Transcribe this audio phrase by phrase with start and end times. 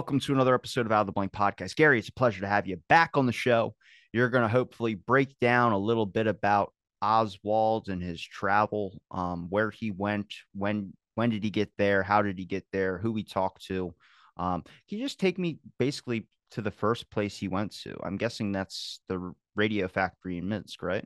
[0.00, 1.76] Welcome to another episode of Out of the Blank Podcast.
[1.76, 3.74] Gary, it's a pleasure to have you back on the show.
[4.14, 6.72] You're going to hopefully break down a little bit about
[7.02, 12.22] Oswald and his travel, um, where he went, when when did he get there, how
[12.22, 13.94] did he get there, who he talked to.
[14.38, 17.94] Um, can you just take me basically to the first place he went to?
[18.02, 21.04] I'm guessing that's the radio factory in Minsk, right?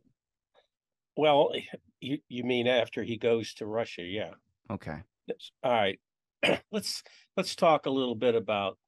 [1.17, 1.51] Well,
[2.01, 4.03] you you mean after he goes to Russia?
[4.03, 4.35] Yeah.
[4.71, 4.99] Okay.
[5.65, 5.99] All right.
[6.71, 7.03] let's
[7.37, 8.79] let's talk a little bit about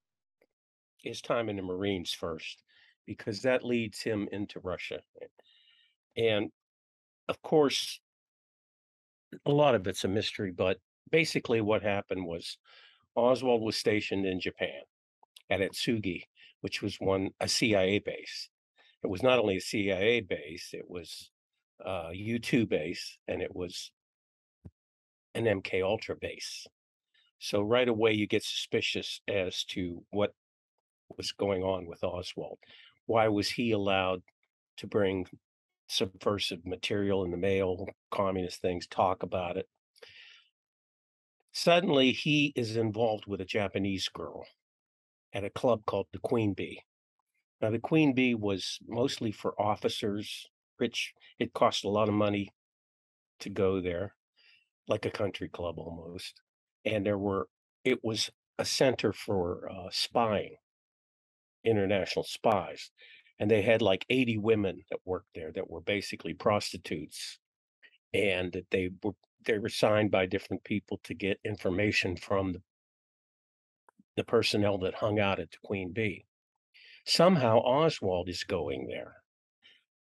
[1.02, 2.62] his time in the Marines first,
[3.06, 5.00] because that leads him into Russia.
[6.16, 6.50] And
[7.28, 8.00] of course,
[9.44, 10.78] a lot of it's a mystery, but
[11.10, 12.58] basically what happened was
[13.14, 14.82] Oswald was stationed in Japan
[15.50, 16.22] at Atsugi,
[16.60, 18.48] which was one a CIA base.
[19.02, 21.30] It was not only a CIA base, it was
[21.84, 23.90] a U2 base, and it was
[25.34, 26.66] an MK Ultra base.
[27.38, 30.32] So right away you get suspicious as to what
[31.16, 32.58] was going on with Oswald.
[33.06, 34.22] Why was he allowed
[34.78, 35.26] to bring
[35.88, 39.68] subversive material in the mail, communist things, talk about it?
[41.52, 44.46] Suddenly he is involved with a Japanese girl
[45.32, 46.82] at a club called the Queen Bee.
[47.60, 50.46] Now the Queen Bee was mostly for officers,
[50.78, 51.14] rich.
[51.38, 52.50] It cost a lot of money
[53.40, 54.14] to go there,
[54.88, 56.40] like a country club almost
[56.86, 57.48] and there were
[57.84, 60.56] it was a center for uh, spying,
[61.66, 62.90] international spies,
[63.38, 67.38] and they had like 80 women that worked there that were basically prostitutes,
[68.14, 72.62] and that they were they were signed by different people to get information from the,
[74.16, 76.24] the personnel that hung out at the Queen Bee.
[77.04, 79.16] Somehow Oswald is going there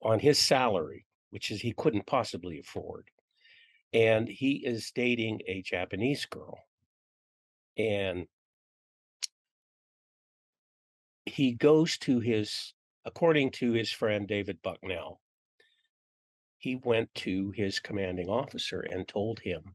[0.02, 3.08] on his salary, which is he couldn't possibly afford
[3.92, 6.58] and he is dating a Japanese girl.
[7.76, 8.26] And
[11.32, 12.74] he goes to his,
[13.06, 15.22] according to his friend David Bucknell,
[16.58, 19.74] he went to his commanding officer and told him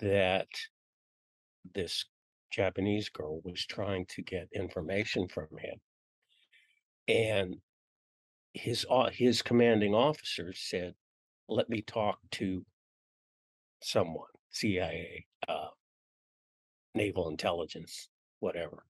[0.00, 0.48] that
[1.74, 2.06] this
[2.50, 5.80] Japanese girl was trying to get information from him.
[7.06, 7.56] And
[8.54, 10.94] his his commanding officer said,
[11.46, 12.64] "Let me talk to
[13.82, 15.68] someone, CIA, uh,
[16.94, 18.08] naval intelligence,
[18.38, 18.86] whatever.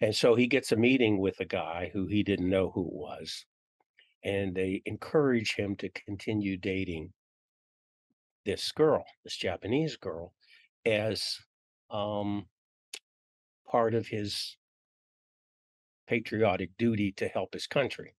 [0.00, 2.92] And so he gets a meeting with a guy who he didn't know who it
[2.92, 3.44] was.
[4.24, 7.12] And they encourage him to continue dating
[8.44, 10.32] this girl, this Japanese girl,
[10.86, 11.38] as
[11.90, 12.46] um,
[13.70, 14.56] part of his
[16.06, 18.14] patriotic duty to help his country.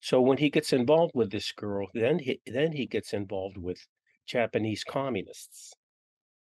[0.00, 3.86] So when he gets involved with this girl, then he then he gets involved with
[4.26, 5.72] Japanese communists.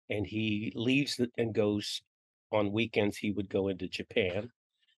[0.10, 2.02] And he leaves the, and goes
[2.52, 3.18] on weekends.
[3.18, 4.52] He would go into Japan,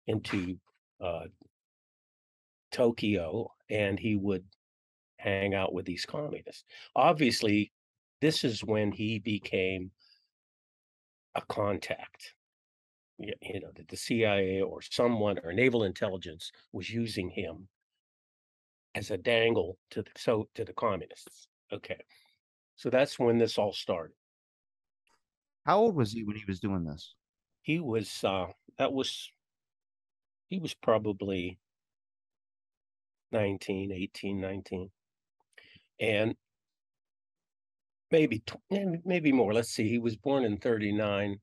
[0.08, 0.58] into
[1.02, 1.26] uh,
[2.72, 4.46] Tokyo, and he would
[5.18, 6.66] hang out with these communists.
[6.96, 7.72] Obviously,
[8.22, 9.92] this is when he became
[11.36, 12.36] a contact.
[13.20, 17.68] You know, that the CIA or someone or naval intelligence was using him
[18.96, 21.48] as a dangle to the so to the communists.
[21.72, 22.00] Okay.
[22.76, 24.16] So that's when this all started.
[25.66, 27.14] How old was he when he was doing this?
[27.64, 29.32] He was uh that was
[30.48, 31.60] he was probably
[33.32, 34.92] 19, 18, 19.
[36.00, 36.38] And
[38.12, 39.54] maybe maybe more.
[39.54, 39.88] Let's see.
[39.88, 41.42] He was born in 39.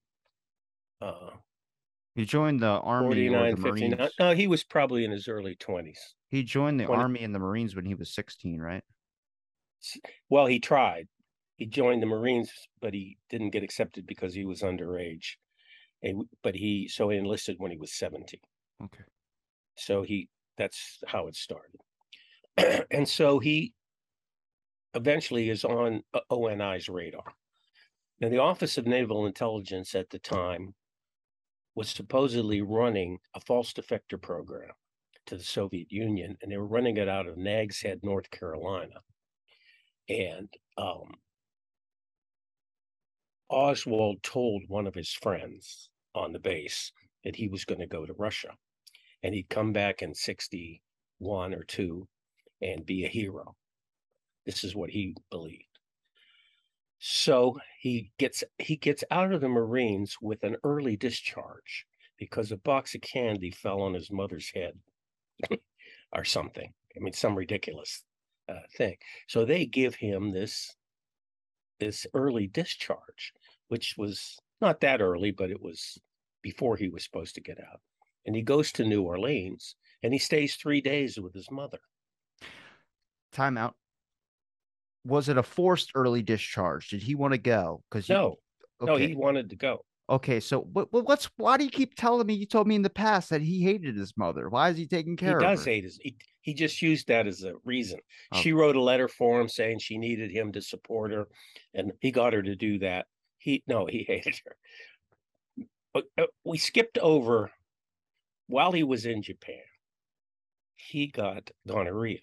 [1.00, 1.36] Uh
[2.14, 3.98] he joined the army 49, the 59.
[3.98, 4.14] Marines.
[4.18, 6.14] No, he was probably in his early 20s.
[6.28, 7.02] He joined the 20.
[7.02, 8.84] army and the Marines when he was 16, right?
[10.30, 11.08] Well, he tried
[11.56, 15.36] he joined the Marines, but he didn't get accepted because he was underage.
[16.02, 18.40] And, but he so he enlisted when he was 17.
[18.84, 19.04] Okay.
[19.76, 21.80] So he that's how it started.
[22.90, 23.74] and so he
[24.94, 27.34] eventually is on ONI's radar.
[28.20, 30.74] Now, the Office of Naval Intelligence at the time
[31.74, 34.72] was supposedly running a false defector program
[35.26, 39.00] to the Soviet Union, and they were running it out of Nags Head, North Carolina.
[40.08, 41.14] And um,
[43.48, 46.92] Oswald told one of his friends on the base
[47.24, 48.56] that he was going to go to Russia
[49.22, 52.06] and he'd come back in 61 or 2
[52.62, 53.54] and be a hero.
[54.46, 55.64] This is what he believed.
[56.98, 61.86] So he gets he gets out of the Marines with an early discharge
[62.18, 64.78] because a box of candy fell on his mother's head
[66.12, 66.72] or something.
[66.94, 68.02] I mean, some ridiculous
[68.50, 68.96] uh, thing.
[69.28, 70.76] So they give him this
[71.78, 73.32] this early discharge,
[73.68, 75.98] which was not that early, but it was
[76.42, 77.80] before he was supposed to get out.
[78.26, 81.78] And he goes to New Orleans and he stays three days with his mother.
[83.34, 83.72] Timeout.
[85.04, 86.88] Was it a forced early discharge?
[86.88, 87.82] Did he want to go?
[87.90, 88.36] Because no,
[88.82, 88.92] okay.
[88.92, 89.84] no, he wanted to go.
[90.10, 92.34] Okay, so what, what's why do you keep telling me?
[92.34, 94.48] You told me in the past that he hated his mother.
[94.48, 95.40] Why is he taking care he of?
[95.40, 95.98] He does hate his.
[96.02, 98.00] He, he just used that as a reason.
[98.32, 98.42] Okay.
[98.42, 101.28] She wrote a letter for him saying she needed him to support her,
[101.74, 103.06] and he got her to do that.
[103.40, 104.56] He no, he hated her.
[105.92, 107.50] But uh, we skipped over
[108.46, 109.56] while he was in Japan.
[110.76, 112.20] He got gonorrhea.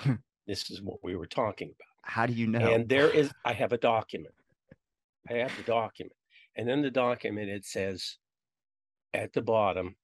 [0.00, 0.14] Hmm.
[0.46, 1.94] this is what we were talking about.
[2.02, 2.58] How do you know?
[2.58, 4.34] And there is, I have a document.
[5.28, 6.16] I have the document.
[6.56, 8.16] And in the document, it says
[9.12, 9.96] at the bottom,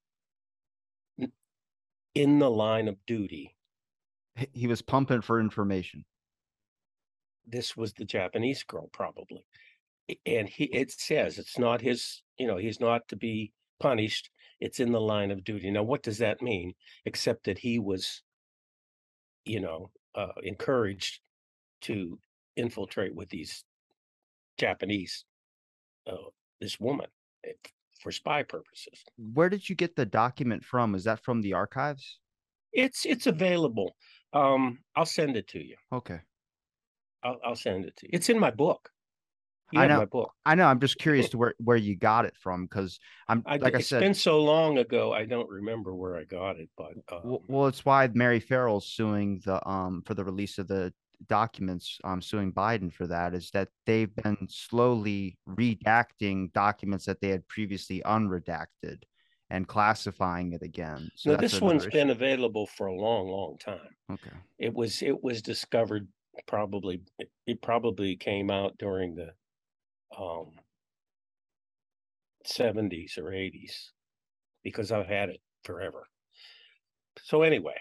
[2.15, 3.57] in the line of duty.
[4.53, 6.05] He was pumping for information.
[7.47, 9.45] This was the Japanese girl, probably.
[10.27, 14.31] And he it says it's not his, you know, he's not to be punished.
[14.61, 15.71] It's in the line of duty.
[15.71, 16.75] Now, what does that mean?
[17.07, 18.23] Except that he was,
[19.45, 21.21] you know, uh, encouraged
[21.83, 22.19] to
[22.57, 23.65] infiltrate with these
[24.59, 25.25] Japanese,
[26.07, 26.17] uh,
[26.61, 27.07] this woman
[27.45, 27.53] eh,
[28.03, 29.03] for spy purposes.
[29.17, 30.95] Where did you get the document from?
[30.95, 32.19] Is that from the archives?
[32.73, 33.97] It's it's available.
[34.33, 35.77] Um, I'll send it to you.
[35.93, 36.21] Okay.
[37.23, 38.11] I'll, I'll send it to you.
[38.13, 38.91] It's in my book.
[39.73, 39.99] You I know.
[39.99, 40.33] My book.
[40.45, 40.67] I know.
[40.67, 43.81] I'm just curious to where, where you got it from because I'm I, like I
[43.81, 45.13] said, it's been so long ago.
[45.13, 48.87] I don't remember where I got it, but um, well, well, it's why Mary Ferrell's
[48.87, 50.93] suing the um for the release of the
[51.29, 57.29] documents um, suing Biden for that is that they've been slowly redacting documents that they
[57.29, 59.03] had previously unredacted
[59.51, 61.11] and classifying it again.
[61.17, 61.93] So this one's issue.
[61.93, 63.81] been available for a long, long time.
[64.11, 64.37] Okay.
[64.59, 66.09] It was it was discovered
[66.47, 67.03] probably
[67.47, 69.31] it probably came out during the
[70.19, 70.51] um
[72.47, 73.91] 70s or 80s
[74.63, 76.07] because I've had it forever.
[77.23, 77.77] So anyway,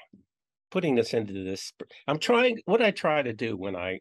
[0.72, 1.74] putting this into this
[2.08, 4.00] i'm trying what i try to do when i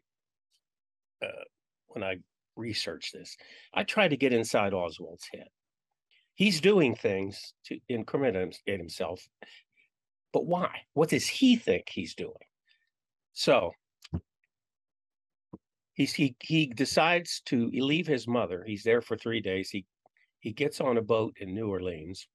[1.23, 1.43] uh,
[1.87, 2.15] when i
[2.55, 3.35] research this
[3.73, 5.47] i try to get inside oswald's head.
[6.35, 9.27] He's doing things to incriminate himself
[10.31, 10.69] but why?
[10.93, 12.33] What does he think he's doing?
[13.33, 13.71] So
[15.99, 19.85] he's he he decides to leave his mother he's there for three days he
[20.39, 22.27] he gets on a boat in new orleans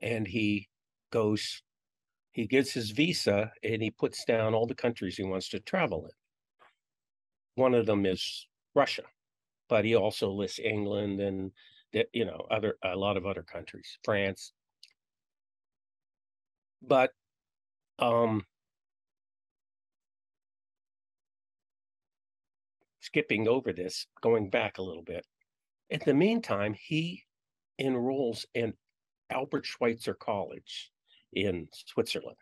[0.00, 0.68] and he
[1.10, 1.62] goes
[2.32, 6.04] he gets his visa and he puts down all the countries he wants to travel
[6.04, 6.10] in.
[7.54, 9.04] One of them is Russia,
[9.70, 11.50] but he also lists England and
[12.12, 14.52] you know other a lot of other countries, France.
[16.82, 17.12] But
[17.98, 18.44] um,
[23.06, 25.24] skipping over this, going back a little bit.
[25.90, 27.22] In the meantime, he
[27.78, 28.74] enrolls in
[29.30, 30.90] Albert Schweitzer College
[31.32, 32.38] in Switzerland,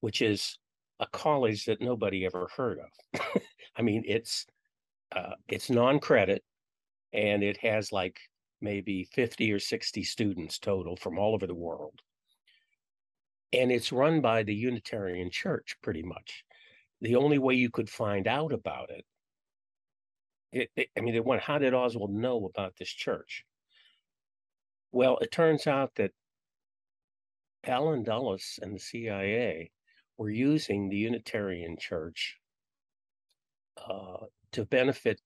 [0.00, 0.58] which is
[1.00, 3.20] a college that nobody ever heard of.
[3.76, 4.46] I mean, it's
[5.14, 6.42] uh, it's non-credit,
[7.12, 8.18] and it has like
[8.60, 12.00] maybe 50 or 60 students total from all over the world.
[13.52, 16.44] And it's run by the Unitarian Church pretty much.
[17.02, 19.04] The only way you could find out about it,
[20.54, 23.44] it, it I mean, they went, how did Oswald know about this church?
[24.92, 26.12] Well, it turns out that
[27.64, 29.70] Allen Dulles and the CIA
[30.16, 32.36] were using the Unitarian Church
[33.88, 35.20] uh, to benefit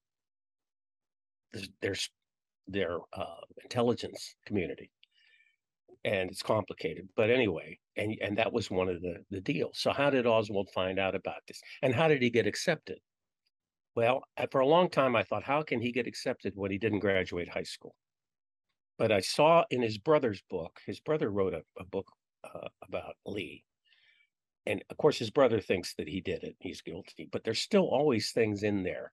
[1.83, 1.95] their
[2.67, 4.91] their uh, intelligence community,
[6.05, 7.09] and it's complicated.
[7.17, 9.79] But anyway, and and that was one of the the deals.
[9.79, 12.99] So how did Oswald find out about this, and how did he get accepted?
[13.99, 17.01] Well, for a long time, I thought, how can he get accepted when he didn't
[17.01, 17.97] graduate high school?
[18.97, 22.07] But I saw in his brother's book, his brother wrote a, a book
[22.45, 23.65] uh, about Lee.
[24.67, 26.55] And of course, his brother thinks that he did it.
[26.61, 29.11] He's guilty, but there's still always things in there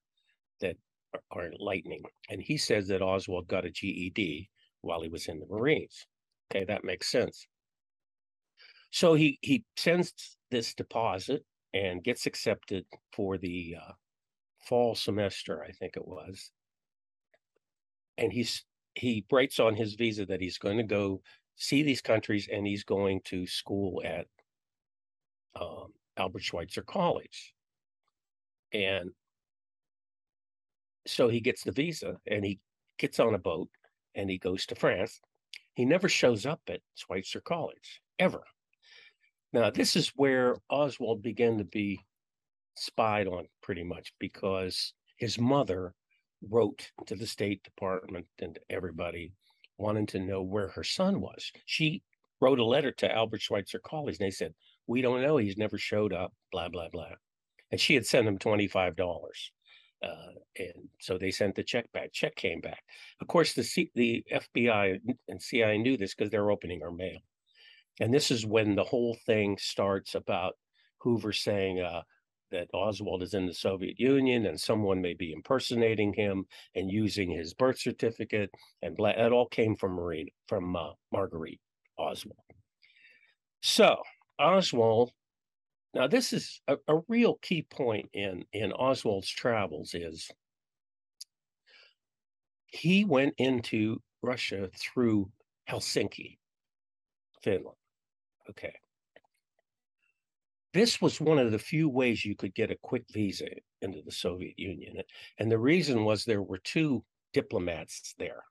[0.62, 0.78] that
[1.16, 2.04] are, are lightning.
[2.30, 4.52] And he says that Oswald got a GED
[4.82, 6.06] while he was in the Marines.
[6.52, 7.48] Okay, that makes sense.
[8.92, 13.94] So he he sends this deposit and gets accepted for the uh,
[14.66, 16.52] fall semester, I think it was.
[18.18, 18.64] and he's
[18.96, 21.22] he writes on his visa that he's going to go
[21.58, 24.28] see these countries and he's going to school at
[25.60, 27.54] um, Albert Schweitzer College.
[28.74, 29.12] And
[31.08, 32.60] so he gets the visa and he
[32.98, 33.70] gets on a boat
[34.16, 35.20] and he goes to France.
[35.76, 38.44] He never shows up at Schweitzer College ever.
[39.54, 42.00] Now, this is where Oswald began to be
[42.76, 45.94] spied on pretty much because his mother
[46.50, 49.34] wrote to the State Department and everybody
[49.78, 51.52] wanting to know where her son was.
[51.66, 52.04] She
[52.42, 54.54] wrote a letter to Albert Schweitzer College and they said,
[54.88, 55.38] We don't know.
[55.38, 57.16] He's never showed up, blah, blah, blah.
[57.72, 58.96] And she had sent him $25.
[60.04, 60.10] Uh,
[60.60, 62.12] and so they sent the check back.
[62.14, 62.84] Check came back.
[63.22, 67.20] Of course, the C- the FBI and CIA knew this because they're opening our mail.
[68.00, 70.56] And this is when the whole thing starts about
[71.00, 72.04] Hoover saying, uh,
[72.52, 77.32] that Oswald is in the Soviet Union and someone may be impersonating him and using
[77.32, 78.50] his birth certificate
[78.82, 81.62] and blah, it all came from Marine from uh, Marguerite
[81.98, 82.38] Oswald.
[83.62, 83.98] So
[84.40, 85.12] Oswald,
[85.94, 90.30] now this is a, a real key point in in Oswald's travels is
[92.68, 95.32] he went into Russia through
[95.70, 96.38] Helsinki,
[97.42, 97.78] Finland.
[98.50, 98.74] Okay.
[100.76, 103.48] This was one of the few ways you could get a quick visa
[103.82, 104.98] into the Soviet Union.
[105.40, 108.44] And the reason was there were two diplomats there.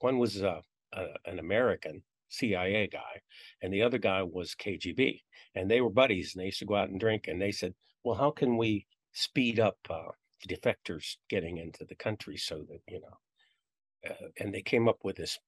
[0.00, 0.60] One was uh,
[0.92, 3.22] a, an American CIA guy,
[3.62, 5.22] and the other guy was KGB.
[5.54, 7.26] And they were buddies, and they used to go out and drink.
[7.26, 7.72] And they said,
[8.04, 10.10] Well, how can we speed up uh,
[10.46, 15.16] defectors getting into the country so that, you know, uh, and they came up with
[15.16, 15.38] this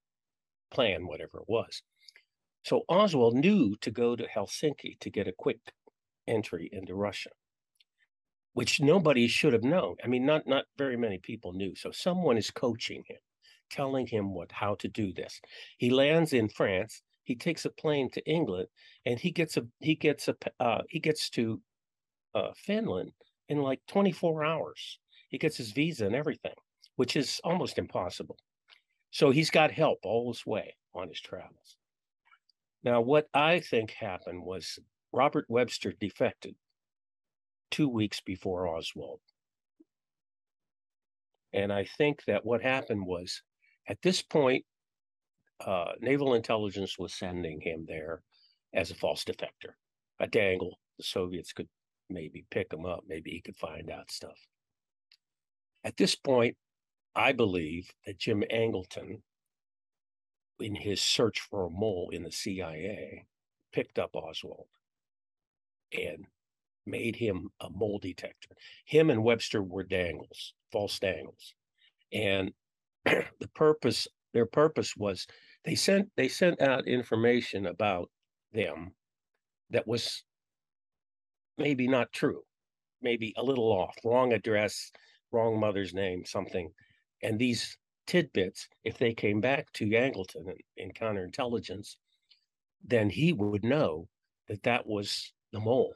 [0.72, 1.82] plan, whatever it was.
[2.62, 5.58] So Oswald knew to go to Helsinki to get a quick
[6.26, 7.30] entry into Russia,
[8.52, 9.96] which nobody should have known.
[10.02, 11.74] I mean, not not very many people knew.
[11.74, 13.18] So someone is coaching him,
[13.70, 15.40] telling him what how to do this.
[15.78, 17.02] He lands in France.
[17.24, 18.68] He takes a plane to England,
[19.06, 21.60] and he gets a he gets a uh, he gets to
[22.34, 23.12] uh, Finland
[23.48, 24.98] in like 24 hours.
[25.28, 26.54] He gets his visa and everything,
[26.96, 28.36] which is almost impossible.
[29.10, 31.76] So he's got help all this way on his travels.
[32.82, 34.78] Now, what I think happened was
[35.14, 36.56] Robert Webster defected
[37.70, 39.20] two weeks before Oswald.
[41.52, 43.40] And I think that what happened was
[43.88, 44.64] at this point,
[45.64, 48.22] uh, naval intelligence was sending him there
[48.72, 49.74] as a false defector,
[50.18, 50.80] a dangle.
[50.98, 51.68] The Soviets could
[52.10, 54.38] maybe pick him up, maybe he could find out stuff.
[55.84, 56.56] At this point,
[57.14, 59.22] I believe that Jim Angleton,
[60.58, 63.26] in his search for a mole in the CIA,
[63.72, 64.66] picked up Oswald
[65.94, 66.26] and
[66.86, 68.50] made him a mole detector.
[68.84, 71.54] Him and Webster were dangles, false dangles.
[72.12, 72.52] And
[73.04, 75.26] the purpose, their purpose was
[75.64, 78.10] they sent they sent out information about
[78.52, 78.92] them
[79.70, 80.24] that was
[81.56, 82.42] maybe not true,
[83.00, 84.90] maybe a little off, wrong address,
[85.32, 86.70] wrong mother's name, something.
[87.22, 90.46] And these tidbits, if they came back to Angleton
[90.76, 91.96] in, in counterintelligence,
[92.84, 94.08] then he would know
[94.48, 95.94] that that was the mole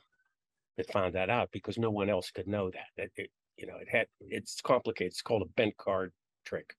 [0.79, 2.87] that found that out because no one else could know that.
[2.97, 5.13] That it, you know, it had it's complicated.
[5.13, 6.13] It's called a bent card
[6.47, 6.75] trick.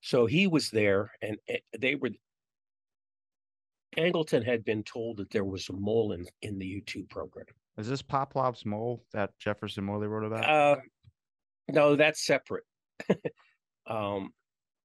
[0.00, 1.36] So he was there, and
[1.76, 2.10] they were.
[3.96, 7.46] Angleton had been told that there was a mole in in the U two program.
[7.78, 10.48] Is this Popov's mole that Jefferson Morley wrote about?
[10.48, 10.76] Uh,
[11.68, 12.64] no, that's separate.
[13.86, 14.30] um,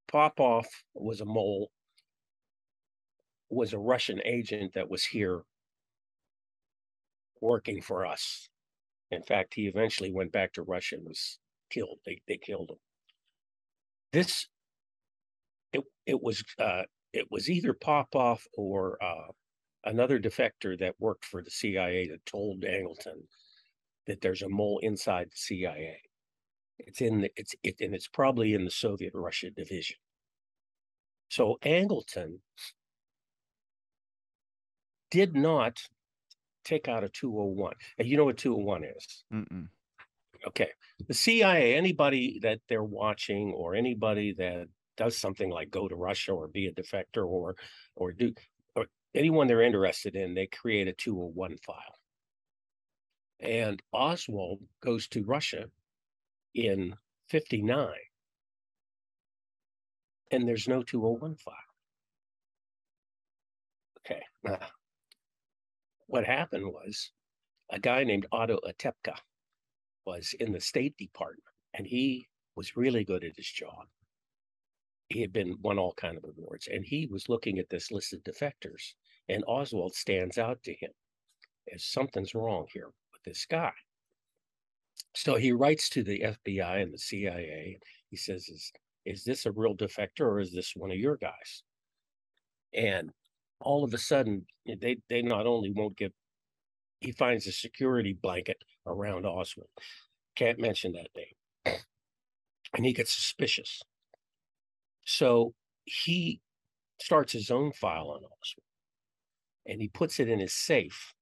[0.07, 1.69] Popov was a mole.
[3.49, 5.43] Was a Russian agent that was here
[7.43, 8.49] working for us.
[9.11, 11.37] In fact, he eventually went back to Russia and was
[11.69, 11.99] killed.
[12.05, 12.77] They they killed him.
[14.11, 14.47] This
[15.73, 19.31] it it was uh, it was either Popov or uh,
[19.85, 23.27] another defector that worked for the CIA that told Angleton
[24.07, 25.97] that there's a mole inside the CIA.
[26.79, 29.97] It's in the, it's it and it's probably in the Soviet Russia division.
[31.29, 32.39] So Angleton
[35.11, 35.87] did not
[36.63, 37.73] take out a 201.
[37.97, 39.23] And you know what 201 is?
[39.33, 39.67] Mm-mm.
[40.47, 40.69] Okay.
[41.07, 44.67] The CIA, anybody that they're watching or anybody that
[44.97, 47.55] does something like go to Russia or be a defector or
[47.95, 48.33] or do
[48.75, 51.77] or anyone they're interested in, they create a 201 file.
[53.39, 55.65] And Oswald goes to Russia
[56.53, 56.95] in
[57.29, 57.89] 59
[60.33, 61.53] and there's no 201 file.
[63.99, 64.21] Okay.
[66.13, 67.09] What happened was
[67.71, 69.15] a guy named Otto Otepka
[70.05, 71.41] was in the State Department,
[71.73, 73.87] and he was really good at his job.
[75.09, 78.13] he had been won all kind of awards, and he was looking at this list
[78.13, 78.93] of defectors,
[79.27, 80.91] and Oswald stands out to him
[81.73, 83.73] as something's wrong here with this guy.
[85.15, 87.79] So he writes to the FBI and the CIA.
[88.11, 88.71] He says, "Is
[89.03, 91.63] is this a real defector or is this one of your guys?"
[92.71, 93.11] And
[93.63, 96.11] all of a sudden, eh, they they not only won't give,
[96.99, 99.69] he finds a security blanket around Oswald.
[100.35, 101.75] Can't mention that name,
[102.75, 103.81] and he gets suspicious.
[105.05, 105.53] So
[105.85, 106.41] he
[107.01, 108.67] starts his own file on Oswald,
[109.65, 111.13] and he puts it in his safe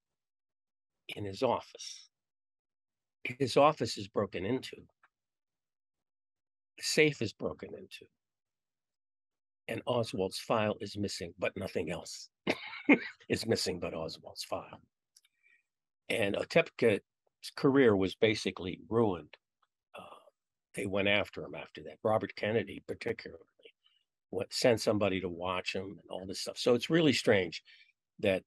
[1.16, 2.08] in his office
[3.24, 4.76] his office is broken into.
[6.76, 8.06] The safe is broken into.
[9.72, 12.28] And Oswald's file is missing, but nothing else
[13.30, 14.82] is missing but Oswald's file.
[16.10, 17.00] And Otepka's
[17.56, 19.34] career was basically ruined.
[19.98, 20.18] Uh,
[20.74, 21.96] they went after him after that.
[22.04, 23.40] Robert Kennedy, particularly,
[24.30, 26.58] went, sent somebody to watch him and all this stuff.
[26.58, 27.62] So it's really strange
[28.20, 28.42] that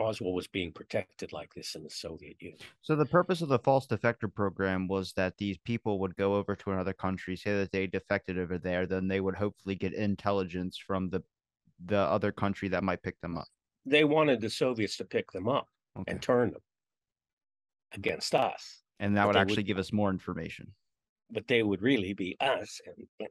[0.00, 2.58] Oswald was being protected like this in the Soviet Union.
[2.82, 6.56] So the purpose of the false defector program was that these people would go over
[6.56, 10.76] to another country, say that they defected over there, then they would hopefully get intelligence
[10.76, 11.22] from the
[11.86, 13.48] the other country that might pick them up.
[13.86, 16.12] They wanted the Soviets to pick them up okay.
[16.12, 16.60] and turn them
[17.92, 18.82] against us.
[18.98, 20.74] And that would actually would, give us more information.
[21.30, 22.80] But they would really be us.
[22.86, 23.28] And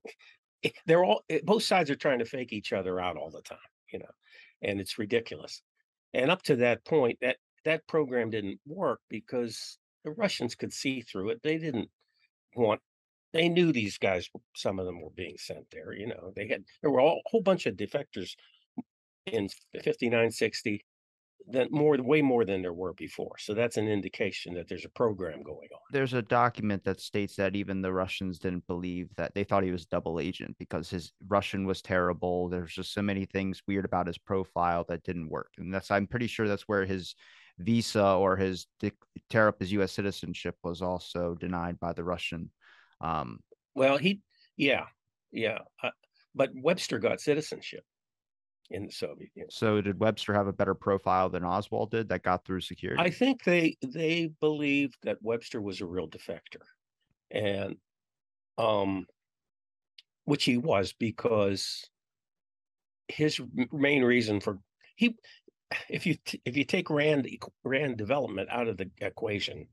[0.85, 3.57] they're all eh, both sides are trying to fake each other out all the time,
[3.91, 4.11] you know,
[4.61, 5.61] and it's ridiculous.
[6.13, 11.01] And up to that point, that that program didn't work because the Russians could see
[11.01, 11.41] through it.
[11.43, 11.89] They didn't
[12.55, 12.81] want.
[13.33, 14.29] They knew these guys.
[14.55, 15.93] Some of them were being sent there.
[15.93, 18.31] You know, they had there were all, a whole bunch of defectors
[19.25, 19.49] in
[19.83, 20.85] 59, 60
[21.47, 23.37] than more way more than there were before.
[23.39, 25.79] So that's an indication that there's a program going on.
[25.91, 29.71] There's a document that states that even the Russians didn't believe that they thought he
[29.71, 32.49] was double agent because his Russian was terrible.
[32.49, 35.51] There's just so many things weird about his profile that didn't work.
[35.57, 37.15] And that's I'm pretty sure that's where his
[37.59, 38.67] visa or his
[39.29, 42.49] tear up his US citizenship was also denied by the Russian
[43.01, 43.39] um
[43.75, 44.21] well he
[44.57, 44.85] yeah
[45.31, 45.89] yeah uh,
[46.33, 47.83] but Webster got citizenship
[48.71, 49.51] in the Soviet Union.
[49.51, 53.01] So did Webster have a better profile than Oswald did that got through security?
[53.01, 56.61] I think they they believed that Webster was a real defector.
[57.31, 57.77] And
[58.57, 59.05] um
[60.25, 61.89] which he was because
[63.07, 64.59] his main reason for
[64.95, 65.15] he
[65.89, 67.27] if you if you take Rand
[67.63, 69.67] Rand development out of the equation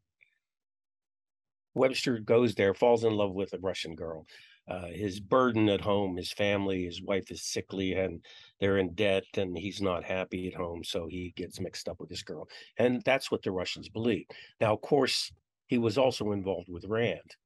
[1.75, 4.27] Webster goes there falls in love with a Russian girl
[4.69, 8.25] uh, his burden at home, his family, his wife is sickly and
[8.59, 10.83] they're in debt and he's not happy at home.
[10.83, 12.49] So he gets mixed up with this girl.
[12.79, 14.27] And that's what the Russians believe.
[14.61, 15.31] Now, of course,
[15.67, 17.37] he was also involved with Rand,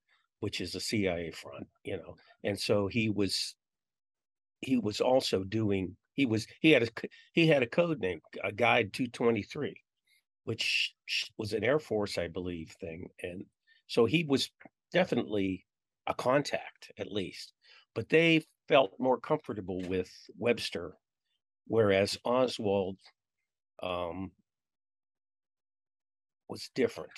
[0.41, 2.17] which is a CIA front, you know.
[2.43, 3.55] And so he was
[4.63, 6.89] he was also doing he was he had a
[7.33, 9.75] he had a code name, a guide 223,
[10.45, 10.95] which
[11.37, 13.09] was an Air Force, I believe, thing.
[13.23, 13.45] And
[13.87, 14.51] so he was
[14.93, 15.67] definitely
[16.07, 17.53] a contact at least.
[17.95, 20.95] But they felt more comfortable with Webster,
[21.67, 22.99] whereas Oswald
[23.83, 24.31] um,
[26.49, 27.13] was different.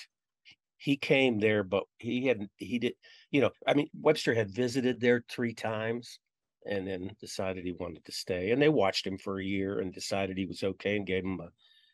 [0.77, 2.51] He came there, but he hadn't.
[2.57, 2.93] He did,
[3.31, 3.51] you know.
[3.67, 6.19] I mean, Webster had visited there three times,
[6.65, 8.51] and then decided he wanted to stay.
[8.51, 11.39] And they watched him for a year and decided he was okay and gave him
[11.39, 11.49] a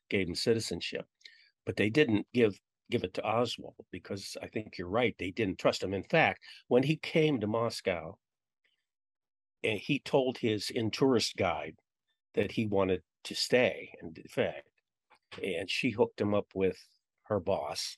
[0.10, 1.06] gave him citizenship.
[1.66, 5.16] But they didn't give give it to Oswald because I think you're right.
[5.18, 5.94] They didn't trust him.
[5.94, 8.18] In fact, when he came to Moscow,
[9.64, 11.76] and eh, he told his Intourist guide
[12.36, 14.68] that he wanted to stay and fact,
[15.44, 16.78] and she hooked him up with
[17.24, 17.98] her boss.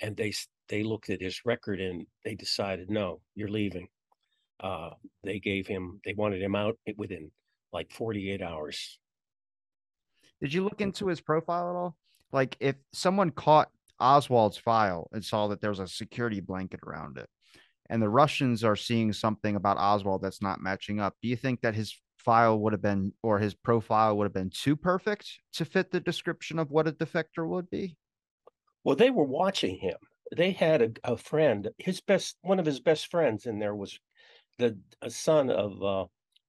[0.00, 0.32] And they
[0.68, 3.88] they looked at his record and they decided, no, you're leaving.
[4.60, 4.90] Uh,
[5.22, 7.30] they gave him they wanted him out within
[7.72, 8.98] like 48 hours.
[10.40, 11.96] Did you look into his profile at all?
[12.34, 13.70] Like if someone caught
[14.00, 17.28] Oswald's file and saw that there was a security blanket around it,
[17.88, 21.60] and the Russians are seeing something about Oswald that's not matching up, do you think
[21.60, 25.64] that his file would have been or his profile would have been too perfect to
[25.64, 27.96] fit the description of what a defector would be?
[28.82, 29.96] Well, they were watching him.
[30.34, 33.98] They had a, a friend, his best one of his best friends in there was
[34.58, 34.76] the
[35.08, 36.06] son of uh,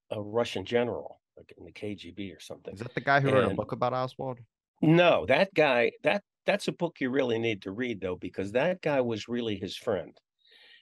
[0.10, 2.74] a Russian general, like in the KGB or something.
[2.74, 4.40] Is that the guy who and, wrote a book about Oswald?
[4.82, 8.82] No, that guy, that that's a book you really need to read though, because that
[8.82, 10.18] guy was really his friend.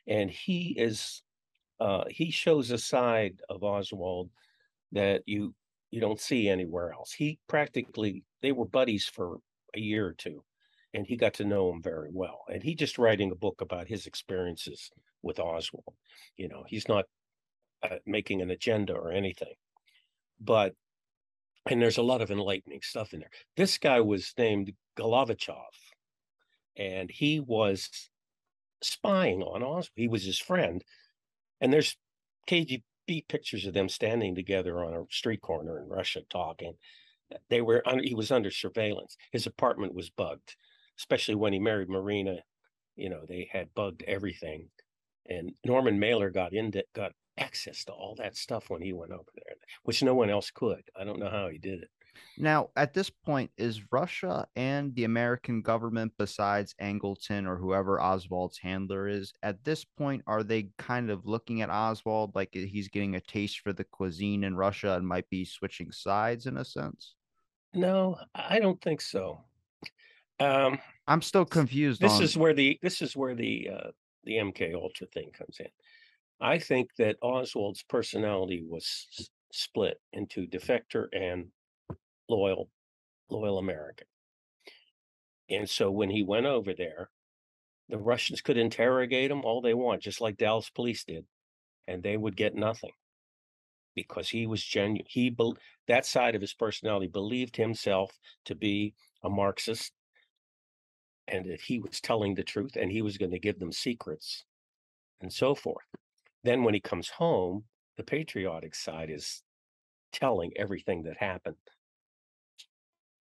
[0.07, 1.23] And he is
[1.79, 4.31] uh he shows a side of Oswald
[4.93, 5.55] that you
[5.91, 7.13] you don't see anywhere else.
[7.13, 9.39] He practically they were buddies for
[9.75, 10.43] a year or two
[10.93, 12.45] and he got to know him very well.
[12.51, 14.91] And he just writing a book about his experiences
[15.23, 15.95] with Oswald.
[16.37, 17.05] You know, he's not
[17.83, 19.55] uh, making an agenda or anything.
[20.39, 20.75] But
[21.69, 23.29] and there's a lot of enlightening stuff in there.
[23.55, 25.55] This guy was named Golovachev,
[26.77, 27.89] and he was
[28.81, 29.89] spying on Oswald.
[29.95, 30.83] He was his friend,
[31.61, 31.95] and there's
[32.49, 36.73] KGB pictures of them standing together on a street corner in Russia talking.
[37.49, 39.15] They were under, he was under surveillance.
[39.31, 40.55] His apartment was bugged,
[40.99, 42.37] especially when he married Marina.
[42.95, 44.69] You know, they had bugged everything,
[45.27, 49.29] and Norman Mailer got into got access to all that stuff when he went over
[49.35, 50.83] there, which no one else could.
[50.99, 51.89] I don't know how he did it.
[52.37, 58.57] Now, at this point, is Russia and the American government, besides Angleton or whoever Oswald's
[58.57, 63.15] handler is, at this point, are they kind of looking at Oswald like he's getting
[63.15, 67.15] a taste for the cuisine in Russia and might be switching sides in a sense?
[67.73, 69.41] No, I don't think so.
[70.39, 72.01] Um, I'm still confused.
[72.01, 72.23] This on...
[72.23, 73.91] is where the this is where the uh,
[74.23, 75.67] the MK Ultra thing comes in.
[76.41, 81.51] I think that Oswald's personality was s- split into defector and
[82.29, 82.69] loyal,
[83.29, 84.07] loyal American.
[85.49, 87.09] And so when he went over there,
[87.89, 91.25] the Russians could interrogate him all they want, just like Dallas police did,
[91.87, 92.93] and they would get nothing
[93.95, 95.05] because he was genuine.
[95.07, 95.53] He be-
[95.87, 99.91] that side of his personality believed himself to be a Marxist,
[101.27, 104.45] and that he was telling the truth, and he was going to give them secrets,
[105.21, 105.85] and so forth.
[106.43, 107.63] Then when he comes home,
[107.97, 109.43] the patriotic side is
[110.11, 111.55] telling everything that happened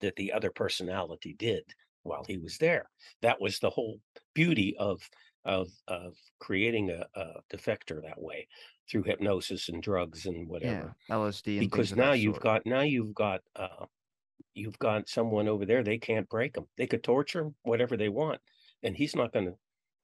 [0.01, 1.63] that the other personality did
[2.03, 2.89] while he was there.
[3.21, 3.99] That was the whole
[4.33, 5.01] beauty of
[5.45, 8.47] of of creating a, a defector that way
[8.89, 10.95] through hypnosis and drugs and whatever.
[11.09, 11.59] Yeah, LSD.
[11.59, 12.43] because now you've sort.
[12.43, 13.85] got now you've got uh,
[14.53, 15.83] you've got someone over there.
[15.83, 16.65] They can't break him.
[16.77, 18.39] They could torture him, whatever they want,
[18.83, 19.53] and he's not going to.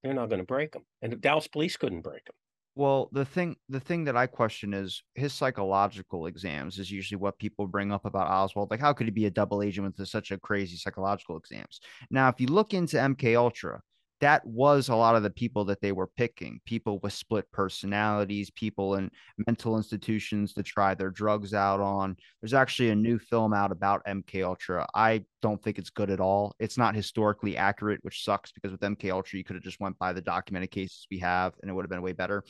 [0.04, 0.84] They're not going to break him.
[1.02, 2.36] And the Dallas police couldn't break him.
[2.80, 7.38] Well, the thing the thing that I question is his psychological exams is usually what
[7.38, 8.72] people bring up about Oswald.
[8.72, 11.82] Like, how could he be a double agent with such a crazy psychological exams?
[12.10, 13.82] Now, if you look into MK Ultra,
[14.22, 16.60] that was a lot of the people that they were picking.
[16.66, 19.10] People with split personalities people in
[19.48, 22.16] mental institutions to try their drugs out on.
[22.42, 24.86] There's actually a new film out about mk ultra.
[24.94, 26.56] I don't think it's good at all.
[26.60, 29.98] It's not historically accurate which sucks because with mk ultra you could have just went
[29.98, 32.44] by the documented cases we have and it would have been way better.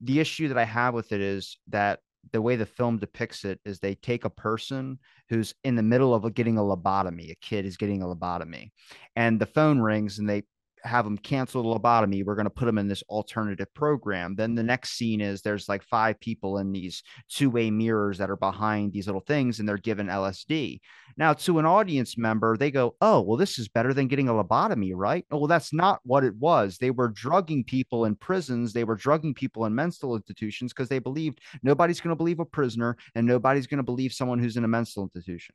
[0.00, 2.00] The issue that i have with it is that
[2.32, 4.98] the way the film depicts it is they take a person
[5.30, 8.70] who's in the middle of getting a lobotomy a kid is getting a lobotomy
[9.16, 10.42] and the phone rings and they
[10.82, 12.24] have them cancel the lobotomy.
[12.24, 14.34] We're going to put them in this alternative program.
[14.34, 18.30] Then the next scene is there's like five people in these two way mirrors that
[18.30, 20.80] are behind these little things and they're given LSD.
[21.16, 24.32] Now, to an audience member, they go, Oh, well, this is better than getting a
[24.32, 25.24] lobotomy, right?
[25.30, 26.78] Oh, well, that's not what it was.
[26.78, 30.98] They were drugging people in prisons, they were drugging people in mental institutions because they
[30.98, 34.64] believed nobody's going to believe a prisoner and nobody's going to believe someone who's in
[34.64, 35.54] a mental institution.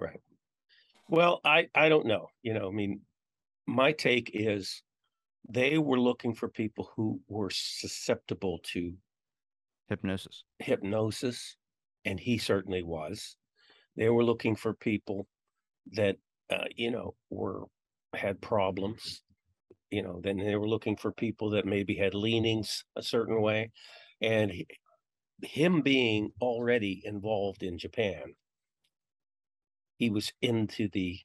[0.00, 0.20] Right.
[1.08, 2.28] Well, I I don't know.
[2.42, 3.00] You know, I mean,
[3.68, 4.82] my take is
[5.48, 8.94] they were looking for people who were susceptible to
[9.88, 10.44] hypnosis.
[10.58, 11.56] hypnosis
[12.06, 13.36] and he certainly was.
[13.94, 15.28] They were looking for people
[15.92, 16.16] that
[16.50, 17.64] uh, you know were
[18.14, 19.22] had problems
[19.90, 23.70] you know then they were looking for people that maybe had leanings a certain way.
[24.22, 24.66] And he,
[25.42, 28.34] him being already involved in japan
[29.98, 31.18] he was into the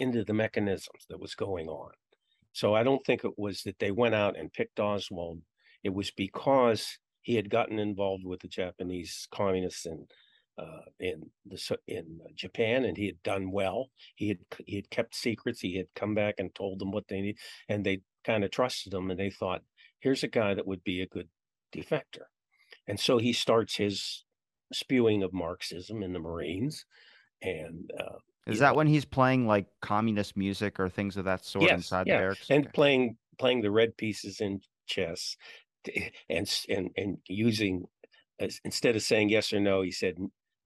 [0.00, 1.90] into the mechanisms that was going on.
[2.52, 5.40] So I don't think it was that they went out and picked Oswald.
[5.82, 10.06] It was because he had gotten involved with the Japanese communists in
[10.58, 13.90] uh, in the in Japan, and he had done well.
[14.14, 15.60] He had he had kept secrets.
[15.60, 18.92] He had come back and told them what they need, and they kind of trusted
[18.92, 19.10] him.
[19.10, 19.62] And they thought,
[20.00, 21.28] here's a guy that would be a good
[21.74, 22.26] defector.
[22.86, 24.24] And so he starts his
[24.72, 26.84] spewing of Marxism in the Marines,
[27.40, 31.64] and uh, is that when he's playing like communist music or things of that sort
[31.64, 32.14] yes, inside yeah.
[32.14, 32.46] the barracks?
[32.50, 32.72] And okay.
[32.72, 35.36] playing playing the red pieces in chess,
[36.28, 37.84] and and and using
[38.40, 40.16] uh, instead of saying yes or no, he said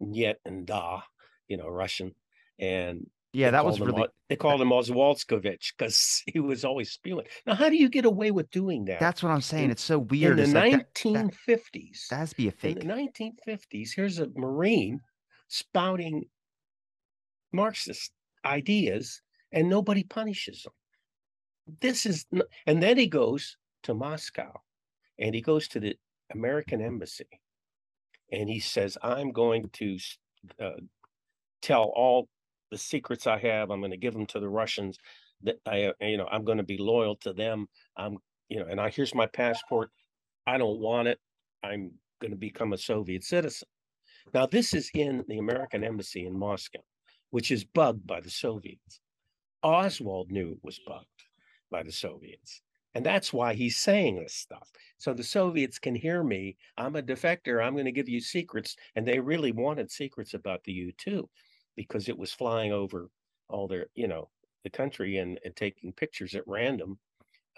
[0.01, 1.03] yet and da,
[1.49, 2.15] you know, Russian,
[2.59, 4.07] and yeah, that was really.
[4.31, 7.27] they called him Oswaldskovich because he was always spewing.
[7.47, 8.99] Now, how do you get away with doing that?
[8.99, 9.67] That's what I'm saying.
[9.67, 10.39] In, it's so weird.
[10.39, 11.35] In the like 1950s,
[11.75, 12.79] that, that, has to be a fake.
[12.79, 15.01] In the 1950s, here's a Marine
[15.49, 16.25] spouting
[17.57, 18.13] Marxist
[18.45, 20.73] ideas and nobody punishes them.
[21.81, 22.27] This is,
[22.67, 24.53] and then he goes to Moscow
[25.19, 25.97] and he goes to the
[26.33, 27.29] American embassy
[28.31, 29.99] and he says, I'm going to
[30.61, 30.71] uh,
[31.63, 32.29] tell all
[32.71, 33.71] the secrets I have.
[33.71, 34.99] I'm going to give them to the Russians
[35.43, 37.67] that I, you know, I'm going to be loyal to them.
[37.97, 39.91] I'm, you know, and I, here's my passport.
[40.47, 41.19] I don't want it.
[41.63, 43.69] I'm going to become a Soviet citizen.
[44.35, 46.81] Now, this is in the American embassy in Moscow,
[47.31, 49.01] which is bugged by the Soviets.
[49.63, 51.07] Oswald knew it was bugged
[51.71, 52.63] by the Soviets.
[52.95, 54.71] And that's why he's saying this stuff.
[54.97, 56.57] So the Soviets can hear me.
[56.79, 57.63] I'm a defector.
[57.63, 58.75] I'm going to give you secrets.
[58.95, 61.29] And they really wanted secrets about the U 2
[61.77, 63.11] because it was flying over
[63.49, 64.31] all their, you know,
[64.65, 66.99] the country and, and taking pictures at random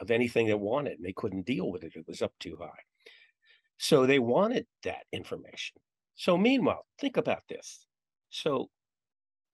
[0.00, 0.94] of anything they wanted.
[0.94, 1.92] And they couldn't deal with it.
[1.94, 2.82] It was up too high.
[3.78, 5.76] So they wanted that information.
[6.16, 7.86] So meanwhile, think about this.
[8.30, 8.70] So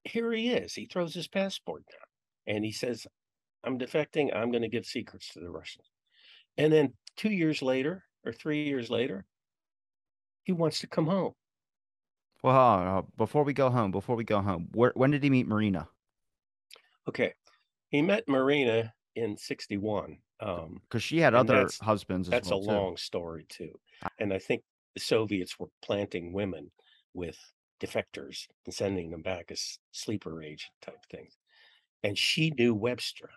[0.04, 0.74] here he is.
[0.74, 3.06] He throws his passport down and he says,
[3.64, 4.34] I'm defecting.
[4.34, 5.86] I'm going to give secrets to the Russians.
[6.56, 9.26] And then two years later or three years later,
[10.44, 11.32] he wants to come home.
[12.42, 15.88] Well, before we go home, before we go home, where, when did he meet Marina?
[17.08, 17.32] Okay.
[17.88, 20.18] He met Marina in 61.
[20.40, 22.28] Um, because she had other husbands.
[22.28, 23.70] that's well a long story too.
[24.18, 24.62] And I think
[24.94, 26.70] the Soviets were planting women
[27.14, 27.38] with
[27.84, 31.36] defectors and sending them back as sleeper agent type things.
[32.02, 33.30] And she knew Webster.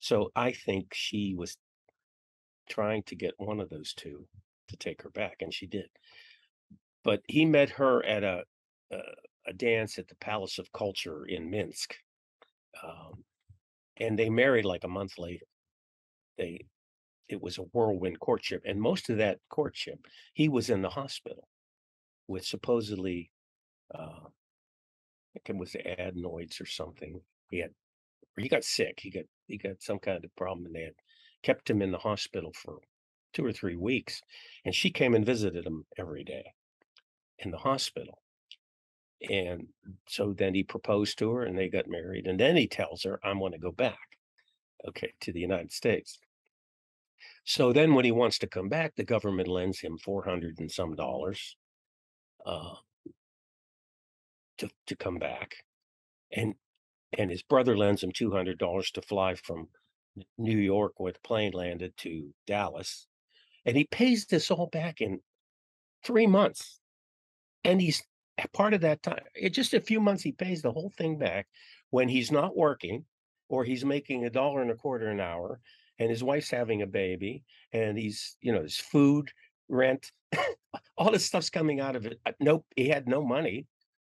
[0.00, 1.56] So I think she was
[2.68, 4.26] trying to get one of those two
[4.68, 5.88] to take her back, and she did.
[7.04, 8.44] But he met her at a
[8.90, 8.98] a,
[9.46, 11.94] a dance at the Palace of Culture in Minsk,
[12.82, 13.24] um,
[13.98, 15.46] and they married like a month later.
[16.36, 16.66] They
[17.28, 19.98] it was a whirlwind courtship, and most of that courtship,
[20.32, 21.48] he was in the hospital
[22.26, 23.30] with supposedly,
[23.94, 27.20] uh, I think it was adenoids or something.
[27.50, 27.70] He had
[28.36, 28.98] he got sick.
[29.00, 30.94] He got he got some kind of problem, and they had
[31.42, 32.78] kept him in the hospital for
[33.32, 34.20] two or three weeks.
[34.64, 36.52] And she came and visited him every day
[37.38, 38.20] in the hospital.
[39.28, 39.68] And
[40.08, 42.26] so then he proposed to her, and they got married.
[42.26, 44.18] And then he tells her, "I'm going to go back,
[44.86, 46.18] okay, to the United States."
[47.44, 50.70] So then, when he wants to come back, the government lends him four hundred and
[50.70, 51.56] some dollars
[52.46, 52.74] uh,
[54.58, 55.56] to to come back,
[56.32, 56.54] and
[57.16, 59.68] and his brother lends him two hundred dollars to fly from
[60.36, 63.06] New York, where the plane landed, to Dallas,
[63.64, 65.20] and he pays this all back in
[66.04, 66.80] three months,
[67.64, 68.02] and he's
[68.52, 69.22] part of that time.
[69.50, 71.46] Just a few months, he pays the whole thing back
[71.90, 73.04] when he's not working
[73.48, 75.60] or he's making a dollar and a quarter an hour
[75.98, 77.42] and his wife's having a baby
[77.72, 79.30] and he's you know his food
[79.68, 80.12] rent
[80.98, 83.66] all this stuff's coming out of it uh, nope he had no money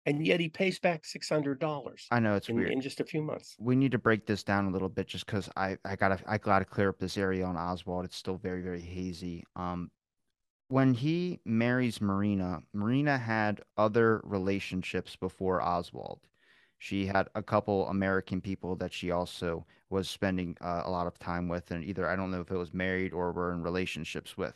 [0.09, 2.07] and yet he pays back six hundred dollars.
[2.11, 3.57] I know it's in, weird in just a few months.
[3.59, 6.39] We need to break this down a little bit, just because I I gotta I
[6.39, 8.05] gotta clear up this area on Oswald.
[8.05, 9.45] It's still very very hazy.
[9.55, 9.91] Um,
[10.69, 16.21] when he marries Marina, Marina had other relationships before Oswald.
[16.79, 21.19] She had a couple American people that she also was spending uh, a lot of
[21.19, 24.37] time with, and either I don't know if it was married or were in relationships
[24.37, 24.55] with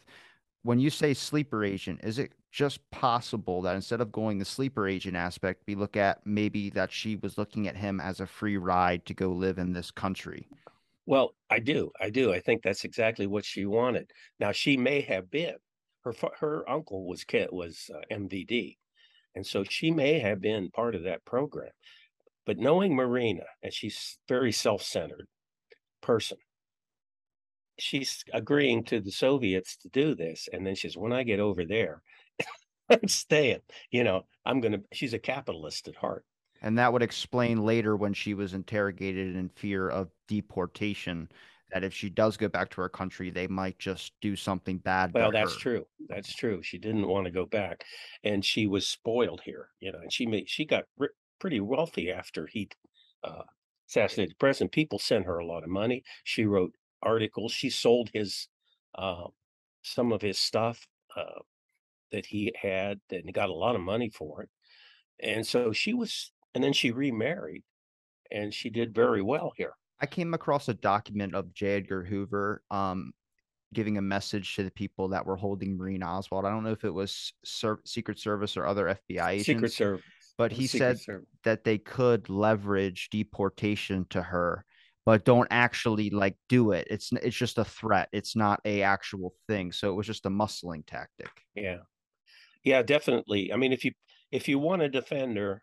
[0.62, 4.86] when you say sleeper agent, is it just possible that instead of going the sleeper
[4.86, 8.58] agent aspect, we look at maybe that she was looking at him as a free
[8.58, 10.46] ride to go live in this country?
[11.06, 11.90] Well, I do.
[12.00, 12.32] I do.
[12.32, 14.10] I think that's exactly what she wanted.
[14.38, 15.54] Now, she may have been
[16.04, 18.76] her her uncle was was uh, MVD,
[19.34, 21.70] and so she may have been part of that program.
[22.44, 25.28] But knowing Marina, and she's very self centered
[26.00, 26.38] person,
[27.78, 30.48] she's agreeing to the Soviets to do this.
[30.52, 32.02] And then she says, when I get over there,
[32.90, 33.60] I'm staying.
[33.90, 36.24] You know, I'm going to, she's a capitalist at heart.
[36.62, 41.28] And that would explain later when she was interrogated in fear of deportation
[41.72, 45.12] that if she does go back to her country, they might just do something bad.
[45.12, 45.60] Well, that's her.
[45.60, 45.86] true.
[46.08, 46.62] That's true.
[46.62, 47.84] She didn't want to go back,
[48.22, 49.68] and she was spoiled here.
[49.80, 50.84] You know, and she made she got
[51.40, 52.68] pretty wealthy after he
[53.24, 53.42] uh,
[53.88, 54.72] assassinated the president.
[54.72, 56.02] People sent her a lot of money.
[56.24, 57.52] She wrote articles.
[57.52, 58.48] She sold his
[58.94, 59.28] uh,
[59.82, 61.40] some of his stuff uh,
[62.12, 64.48] that he had and he got a lot of money for it.
[65.20, 67.62] And so she was, and then she remarried,
[68.30, 69.74] and she did very well here.
[70.00, 71.76] I came across a document of J.
[71.76, 73.12] Edgar Hoover um,
[73.72, 76.44] giving a message to the people that were holding Marina Oswald.
[76.44, 77.32] I don't know if it was
[77.84, 79.46] Secret Service or other FBI agents.
[79.46, 80.04] Secret Service.
[80.38, 81.28] But he Secret said Service.
[81.44, 84.64] that they could leverage deportation to her
[85.04, 86.86] but don't actually like do it.
[86.90, 88.08] It's it's just a threat.
[88.12, 89.72] It's not a actual thing.
[89.72, 91.30] So it was just a muscling tactic.
[91.54, 91.78] Yeah.
[92.64, 93.52] Yeah, definitely.
[93.52, 93.92] I mean, if you
[94.32, 95.62] if you want a defender,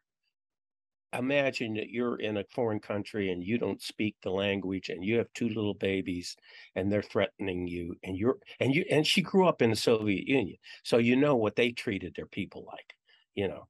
[1.18, 5.18] imagine that you're in a foreign country and you don't speak the language and you
[5.18, 6.36] have two little babies
[6.76, 10.28] and they're threatening you and you're and you and she grew up in the Soviet
[10.28, 10.58] Union.
[10.84, 12.94] So you know what they treated their people like.
[13.36, 13.68] You know,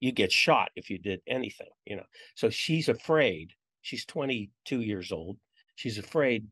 [0.00, 2.06] you get shot if you did anything, you know.
[2.34, 3.52] So she's afraid
[3.82, 5.36] She's 22 years old.
[5.76, 6.48] She's afraid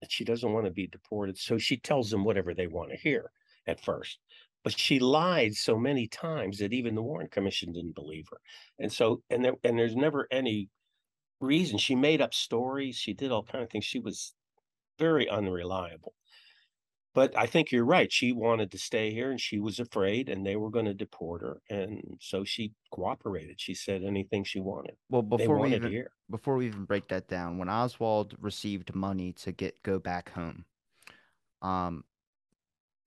[0.00, 1.38] that she doesn't want to be deported.
[1.38, 3.30] So she tells them whatever they want to hear.
[3.66, 4.18] at first.
[4.64, 8.40] But she lied so many times that even the Warren Commission didn't believe her.
[8.78, 10.68] And so, and there, and there's never any
[11.40, 11.78] reason.
[11.78, 12.96] She made up stories.
[12.96, 13.84] She did all kind of things.
[13.84, 14.34] She was
[14.98, 16.14] very unreliable.
[17.14, 18.12] But I think you're right.
[18.12, 21.40] She wanted to stay here and she was afraid and they were going to deport
[21.40, 21.60] her.
[21.68, 23.60] And so she cooperated.
[23.60, 24.94] She said anything she wanted.
[25.08, 26.12] Well, before we even here.
[26.30, 30.64] before we even break that down, when Oswald received money to get go back home,
[31.62, 32.04] um,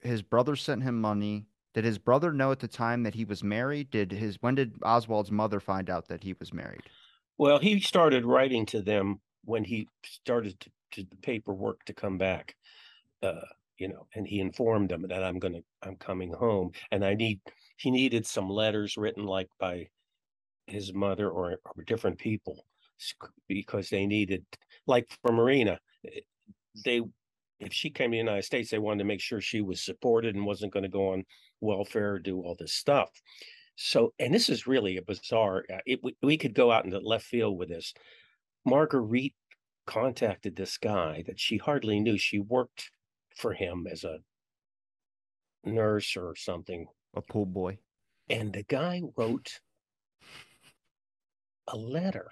[0.01, 1.45] his brother sent him money.
[1.73, 3.91] Did his brother know at the time that he was married?
[3.91, 6.83] Did his when did Oswald's mother find out that he was married?
[7.37, 12.17] Well, he started writing to them when he started to, to the paperwork to come
[12.17, 12.55] back.
[13.23, 13.41] Uh,
[13.77, 17.39] you know, and he informed them that I'm gonna I'm coming home, and I need
[17.77, 19.87] he needed some letters written like by
[20.67, 22.65] his mother or, or different people
[23.47, 24.45] because they needed
[24.85, 26.19] like for Marina, eh,
[26.85, 27.01] they
[27.61, 30.35] if she came to the United States, they wanted to make sure she was supported
[30.35, 31.23] and wasn't going to go on
[31.61, 33.09] welfare or do all this stuff.
[33.75, 35.63] So, and this is really a bizarre.
[35.71, 37.93] Uh, it, we, we could go out into left field with this.
[38.65, 39.35] Marguerite
[39.87, 42.17] contacted this guy that she hardly knew.
[42.17, 42.91] She worked
[43.35, 44.19] for him as a
[45.63, 47.77] nurse or something, A pool boy.
[48.29, 49.59] and the guy wrote
[51.67, 52.31] a letter,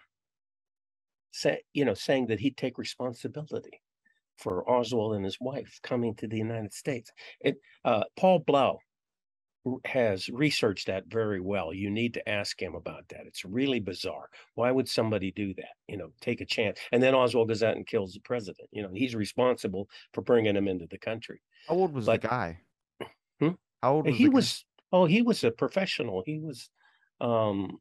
[1.31, 3.81] say, you know, saying that he'd take responsibility
[4.39, 7.11] for Oswald and his wife coming to the United States.
[7.41, 8.79] It, uh, Paul Blau
[9.85, 11.73] has researched that very well.
[11.73, 13.25] You need to ask him about that.
[13.27, 14.29] It's really bizarre.
[14.55, 15.75] Why would somebody do that?
[15.87, 16.79] You know, take a chance.
[16.91, 18.69] And then Oswald goes out and kills the president.
[18.71, 21.41] You know, he's responsible for bringing him into the country.
[21.67, 22.61] How old was But- the guy?
[23.39, 23.49] Hmm?
[23.83, 26.69] How old was he was oh he was a professional he was
[27.21, 27.79] um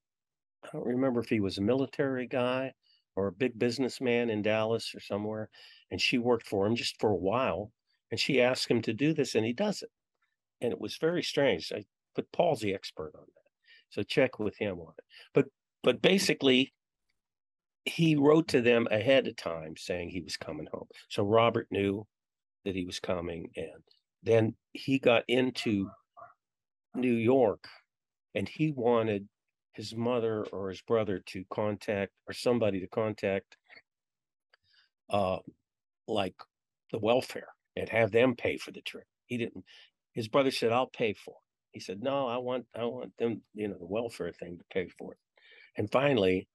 [0.64, 2.72] i don't remember if he was a military guy
[3.18, 5.50] or a big businessman in dallas or somewhere
[5.90, 7.72] and she worked for him just for a while
[8.12, 9.90] and she asked him to do this and he does it.
[10.60, 13.50] And it was very strange I, put paul's the expert on that
[13.90, 15.04] so check with him on it.
[15.34, 15.46] But
[15.82, 16.72] but basically
[17.84, 20.86] he wrote to them ahead of time saying he was coming home.
[21.08, 22.06] So robert knew
[22.64, 23.82] that he was coming and
[24.22, 25.90] then he got into
[26.94, 27.66] New York
[28.36, 29.26] and he wanted
[29.78, 33.56] his mother or his brother to contact or somebody to contact
[35.08, 35.38] uh
[36.08, 36.34] like
[36.90, 39.06] the welfare and have them pay for the trip.
[39.26, 39.64] He didn't
[40.14, 41.46] his brother said, I'll pay for it.
[41.70, 44.88] He said, No, I want I want them, you know, the welfare thing to pay
[44.98, 45.18] for it.
[45.76, 46.48] And finally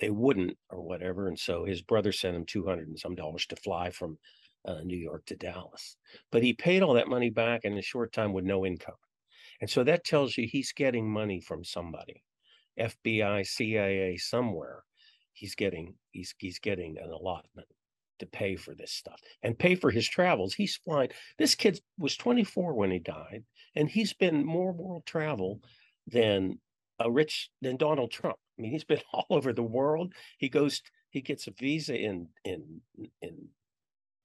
[0.00, 1.26] they wouldn't or whatever.
[1.26, 4.18] And so his brother sent him 200 and some dollars to fly from
[4.64, 5.96] uh, New York to Dallas.
[6.30, 8.94] But he paid all that money back in a short time with no income.
[9.64, 12.22] And so that tells you he's getting money from somebody,
[12.78, 14.84] FBI, CIA, somewhere.
[15.32, 17.68] He's getting he's he's getting an allotment
[18.18, 20.52] to pay for this stuff and pay for his travels.
[20.52, 21.08] He's flying.
[21.38, 25.62] This kid was 24 when he died, and he's been more world travel
[26.06, 26.58] than
[27.00, 28.36] a rich than Donald Trump.
[28.58, 30.12] I mean, he's been all over the world.
[30.36, 32.82] He goes, he gets a visa in in
[33.22, 33.48] in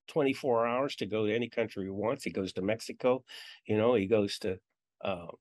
[0.09, 2.25] 24 hours to go to any country he wants.
[2.25, 3.23] He goes to Mexico,
[3.65, 4.59] you know, he goes to
[5.03, 5.31] um,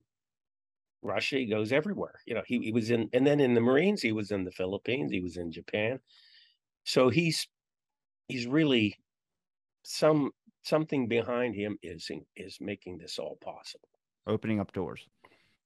[1.03, 2.15] Russia, he goes everywhere.
[2.27, 4.51] You know, he, he was in, and then in the Marines, he was in the
[4.51, 6.01] Philippines, he was in Japan.
[6.85, 7.47] So he's
[8.29, 8.97] he's really
[9.83, 10.31] some
[10.63, 13.89] something behind him is is making this all possible.
[14.27, 15.07] Opening up doors.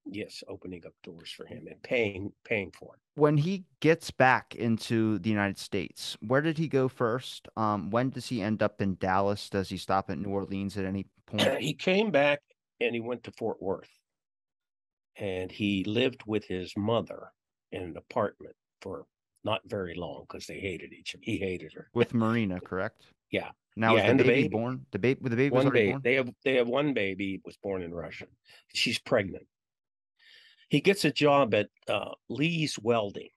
[0.04, 3.00] Yes, opening up doors for him and paying paying for it.
[3.14, 7.48] When he gets back into the United States, where did he go first?
[7.56, 9.48] Um, when does he end up in Dallas?
[9.48, 11.56] Does he stop at New Orleans at any point?
[11.60, 12.40] he came back
[12.86, 13.90] and he went to Fort Worth.
[15.16, 17.32] And he lived with his mother
[17.70, 19.06] in an apartment for
[19.44, 21.22] not very long because they hated each other.
[21.24, 21.90] He hated her.
[21.94, 23.06] With Marina, correct?
[23.30, 23.50] Yeah.
[23.76, 24.48] Now Yeah, is the and the baby, baby.
[24.48, 24.86] born?
[24.92, 25.92] The baby, with the baby was One already baby.
[25.92, 26.02] born.
[26.04, 28.26] They have they have one baby was born in Russia.
[28.74, 29.46] She's pregnant.
[30.68, 33.30] He gets a job at uh, Lee's Welding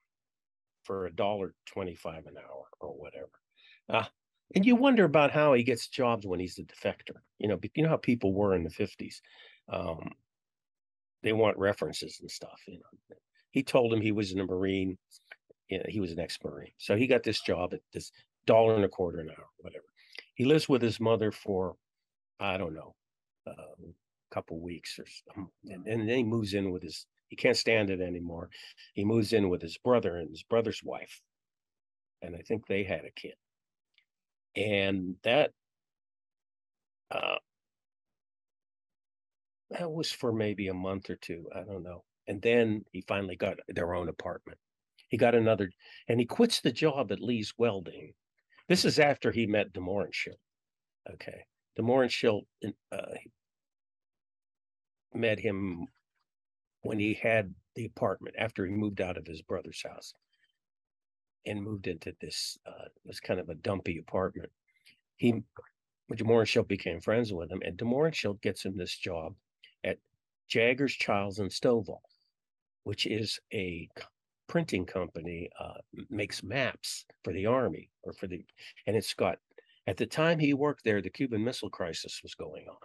[0.84, 3.30] for a dollar twenty-five an hour or whatever.
[3.88, 4.04] Uh,
[4.54, 4.82] and you mm-hmm.
[4.82, 7.16] wonder about how he gets jobs when he's a defector.
[7.38, 9.20] You know, you know how people were in the fifties.
[9.68, 10.12] Um,
[11.22, 12.60] they want references and stuff.
[12.66, 13.16] You know,
[13.50, 14.96] he told him he was in a Marine.
[15.68, 18.12] You know, he was an ex-Marine, so he got this job at this
[18.46, 19.84] dollar and a quarter an hour, whatever.
[20.34, 21.74] He lives with his mother for,
[22.38, 22.94] I don't know,
[23.48, 23.52] a
[24.30, 27.06] couple weeks or some, um, and, and then he moves in with his.
[27.28, 28.50] He can't stand it anymore.
[28.94, 31.20] He moves in with his brother and his brother's wife,
[32.22, 33.34] and I think they had a kid.
[34.56, 35.50] And that,
[37.10, 37.36] uh,
[39.70, 41.46] that was for maybe a month or two.
[41.54, 42.04] I don't know.
[42.26, 44.58] And then he finally got their own apartment.
[45.08, 45.70] He got another,
[46.08, 48.14] and he quits the job at Lee's Welding.
[48.68, 50.10] This is after he met DeMoran
[51.12, 51.44] Okay.
[51.78, 52.42] DeMoran
[52.90, 52.98] uh,
[55.14, 55.86] met him
[56.82, 60.12] when he had the apartment after he moved out of his brother's house
[61.46, 64.50] and moved into this uh was kind of a dumpy apartment.
[65.16, 65.42] He
[66.14, 69.34] de Mohrenschildt became friends with him, and de Mohrenschildt gets him this job
[69.84, 69.98] at
[70.48, 72.02] Jaggers, Childs, and Stovall,
[72.84, 73.88] which is a
[74.48, 78.44] printing company, uh, makes maps for the army or for the,
[78.86, 79.38] and it's got,
[79.88, 82.76] at the time he worked there, the Cuban Missile Crisis was going on,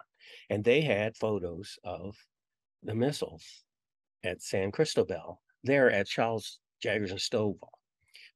[0.50, 2.16] and they had photos of
[2.82, 3.64] the missiles
[4.24, 7.71] at San Cristobal there at Charles Jaggers and Stovall.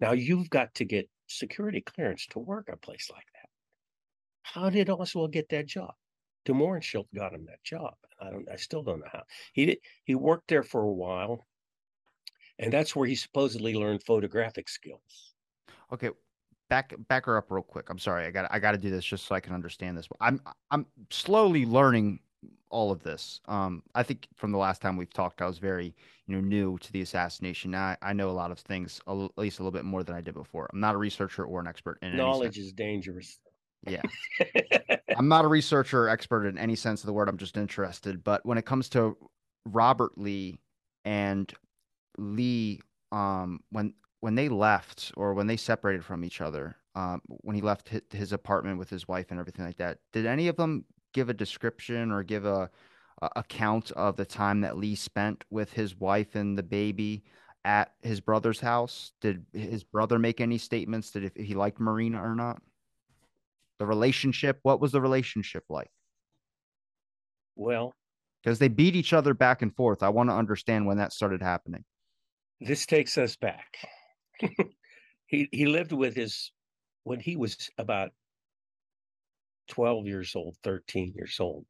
[0.01, 3.49] Now you've got to get security clearance to work a place like that.
[4.43, 5.95] How did Oswald get that job?
[6.47, 7.95] de Mohrenschildt got him that job.
[8.19, 8.49] I don't.
[8.51, 9.25] I still don't know how.
[9.53, 9.79] He did.
[10.05, 11.47] He worked there for a while,
[12.59, 15.35] and that's where he supposedly learned photographic skills.
[15.93, 16.11] Okay,
[16.71, 17.91] back back her up real quick.
[17.91, 18.25] I'm sorry.
[18.25, 20.09] I got I got to do this just so I can understand this.
[20.21, 20.41] I'm
[20.71, 22.21] I'm slowly learning
[22.71, 23.41] all of this.
[23.47, 25.95] Um, I think from the last time we've talked, I was very
[26.27, 27.71] you know new to the assassination.
[27.73, 30.15] Now I, I know a lot of things, at least a little bit more than
[30.15, 30.69] I did before.
[30.73, 33.39] I'm not a researcher or an expert in knowledge is dangerous.
[33.87, 34.03] Yeah.
[35.17, 37.29] I'm not a researcher or expert in any sense of the word.
[37.29, 38.25] I'm just interested.
[38.25, 39.17] But when it comes to
[39.65, 40.59] Robert Lee
[41.05, 41.53] and
[42.19, 42.81] Lee,
[43.13, 47.63] um, when when they left or when they separated from each other, um, when he
[47.63, 50.85] left his, his apartment with his wife and everything like that, did any of them
[51.17, 52.71] give a description or give a,
[53.23, 57.25] a account of the time that Lee spent with his wife and the baby
[57.65, 59.13] at his brother's house?
[59.23, 62.61] Did his brother make any statements that if he liked Marina or not?
[63.79, 65.91] The relationship, what was the relationship like?
[67.57, 67.95] Well,
[68.43, 70.03] because they beat each other back and forth.
[70.03, 71.85] I want to understand when that started happening.
[72.61, 73.79] This takes us back.
[75.27, 76.53] he he lived with his
[77.05, 78.11] when he was about
[79.69, 81.67] 12 years old, 13 years old.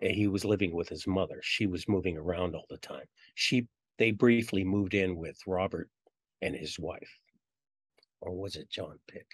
[0.00, 1.40] And he was living with his mother.
[1.42, 3.06] She was moving around all the time.
[3.34, 3.66] She
[3.98, 5.90] they briefly moved in with Robert
[6.40, 7.18] and his wife.
[8.20, 9.26] Or was it John Pic?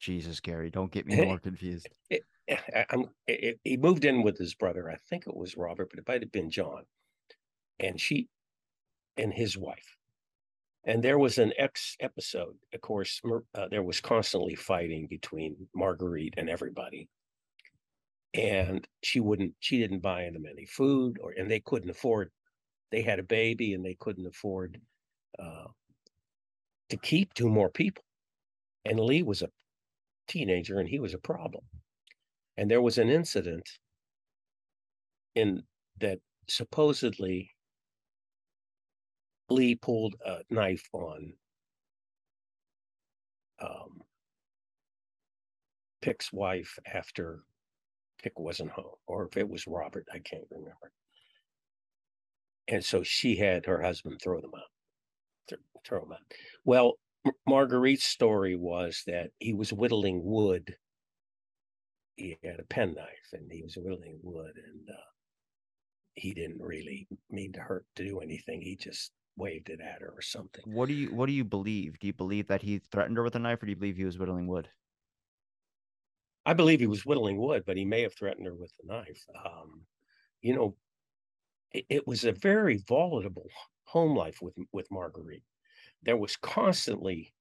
[0.00, 1.88] Jesus, Gary, don't get me more confused.
[2.10, 2.58] It, it,
[3.28, 4.90] it, he moved in with his brother.
[4.90, 6.82] I think it was Robert, but it might have been John.
[7.78, 8.28] And she
[9.16, 9.96] and his wife.
[10.84, 12.56] And there was an ex episode.
[12.74, 13.20] Of course,
[13.54, 17.08] uh, there was constantly fighting between Marguerite and everybody.
[18.34, 22.30] And she wouldn't, she didn't buy them any food, or and they couldn't afford.
[22.90, 24.80] They had a baby, and they couldn't afford
[25.38, 25.66] uh,
[26.90, 28.04] to keep two more people.
[28.84, 29.48] And Lee was a
[30.28, 31.64] teenager and he was a problem.
[32.56, 33.68] And there was an incident
[35.34, 35.62] in
[36.00, 36.18] that
[36.48, 37.50] supposedly
[39.52, 41.34] Lee pulled a knife on
[43.60, 44.02] um,
[46.00, 47.44] Pic's wife after
[48.22, 50.92] Pic wasn't home, or if it was Robert, I can't remember.
[52.68, 56.20] And so she had her husband throw them out, throw them out.
[56.64, 56.94] Well,
[57.48, 60.76] Marguerite's story was that he was whittling wood.
[62.16, 65.10] He had a penknife and he was whittling wood, and uh,
[66.14, 68.60] he didn't really mean to hurt to do anything.
[68.60, 70.64] He just waved it at her or something.
[70.64, 72.00] What do you What do you believe?
[72.00, 74.04] Do you believe that he threatened her with a knife, or do you believe he
[74.04, 74.70] was whittling wood?
[76.44, 79.26] I believe he was whittling wood, but he may have threatened her with the knife.
[79.44, 79.86] Um,
[80.42, 80.76] you know,
[81.72, 83.50] it, it was a very volatile
[83.86, 85.44] home life with with Marguerite
[86.02, 87.34] there was constantly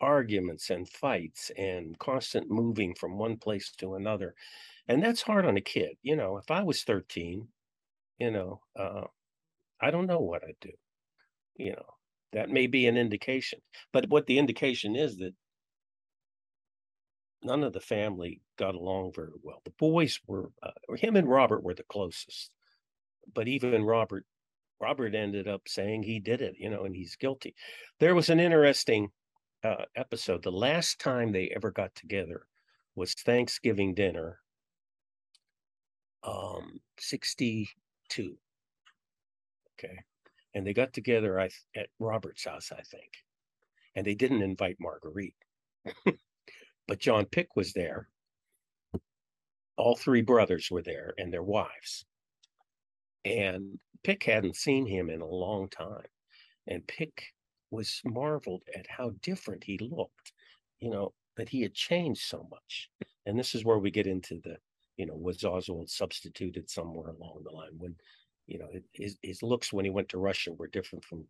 [0.00, 4.34] arguments and fights and constant moving from one place to another
[4.88, 7.48] and that's hard on a kid you know if i was 13
[8.18, 9.04] you know uh,
[9.82, 10.70] i don't know what i'd do
[11.56, 11.84] you know
[12.32, 13.58] that may be an indication
[13.92, 15.34] but what the indication is that
[17.42, 21.62] none of the family got along very well the boys were uh, him and robert
[21.62, 22.50] were the closest
[23.34, 24.24] but even robert
[24.82, 27.54] Robert ended up saying he did it, you know, and he's guilty.
[28.00, 29.10] There was an interesting
[29.62, 30.42] uh, episode.
[30.42, 32.46] The last time they ever got together
[32.96, 34.40] was Thanksgiving dinner,
[36.24, 38.36] um, 62.
[39.78, 39.98] Okay.
[40.54, 41.52] And they got together at
[41.98, 43.10] Robert's house, I think.
[43.94, 45.34] And they didn't invite Marguerite.
[46.88, 48.08] but John Pic was there.
[49.76, 52.04] All three brothers were there and their wives.
[53.24, 56.06] And Pic hadn't seen him in a long time.
[56.66, 57.32] And Pic
[57.70, 60.32] was marveled at how different he looked,
[60.80, 62.90] you know, that he had changed so much.
[63.26, 64.56] And this is where we get into the,
[64.96, 67.96] you know, was Oswald substituted somewhere along the line when,
[68.46, 71.24] you know, his, his looks when he went to Russia were different from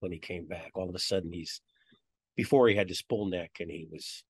[0.00, 0.70] when he came back.
[0.74, 1.60] All of a sudden, he's,
[2.36, 4.24] before he had his bull neck and he was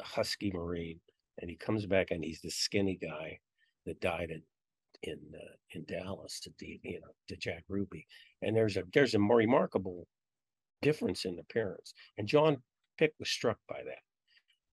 [0.00, 1.00] a husky Marine.
[1.40, 3.38] and he comes back and he's the skinny guy
[3.86, 4.42] that died in
[5.02, 8.06] in uh, in Dallas to the you know to Jack Ruby,
[8.42, 10.06] and there's a there's a remarkable
[10.82, 12.62] difference in appearance, and John
[12.98, 14.02] Pic was struck by that,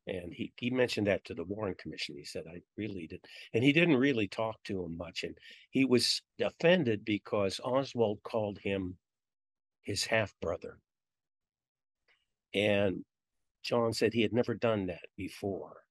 [0.08, 2.16] and he he mentioned that to the Warren Commission.
[2.18, 5.38] He said I really did, and he didn't really talk to him much, and
[5.70, 8.98] he was offended because Oswald called him
[9.84, 10.80] his half brother,
[12.54, 13.04] and
[13.64, 15.84] John said he had never done that before.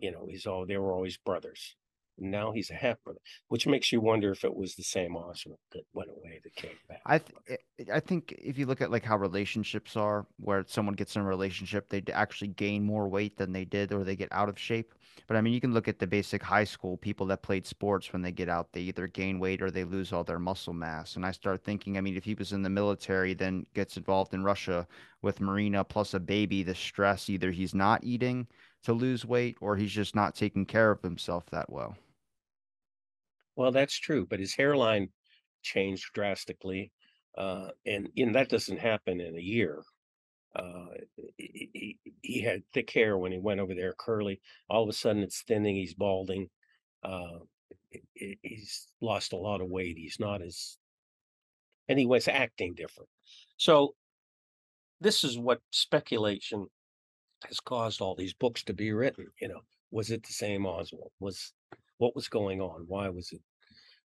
[0.00, 1.76] You know, he's all they were always brothers.
[2.18, 5.58] Now he's a half brother, which makes you wonder if it was the same Oswald
[5.72, 7.00] that went away that came back.
[7.06, 10.64] I th- eh, eh, I think if you look at like how relationships are, where
[10.66, 14.16] someone gets in a relationship, they actually gain more weight than they did, or they
[14.16, 14.94] get out of shape.
[15.26, 18.12] But I mean, you can look at the basic high school people that played sports
[18.12, 21.16] when they get out, they either gain weight or they lose all their muscle mass.
[21.16, 24.34] And I start thinking, I mean, if he was in the military, then gets involved
[24.34, 24.86] in Russia
[25.22, 28.46] with Marina plus a baby, the stress either he's not eating
[28.84, 31.96] to lose weight or he's just not taking care of himself that well.
[33.56, 35.10] Well, that's true, but his hairline
[35.62, 36.92] changed drastically,
[37.36, 39.82] uh, and and that doesn't happen in a year.
[40.54, 40.86] Uh,
[41.36, 44.40] he, he, had thick hair when he went over there, curly.
[44.70, 45.74] All of a sudden, it's thinning.
[45.74, 46.48] He's balding.
[47.02, 47.40] Uh,
[48.14, 49.96] he's lost a lot of weight.
[49.96, 50.78] He's not as,
[51.88, 53.08] and he was acting different.
[53.56, 53.94] So,
[55.00, 56.66] this is what speculation
[57.46, 59.26] has caused all these books to be written.
[59.40, 61.12] You know, was it the same Oswald?
[61.20, 61.52] Was
[61.98, 62.84] what was going on?
[62.86, 63.40] Why was it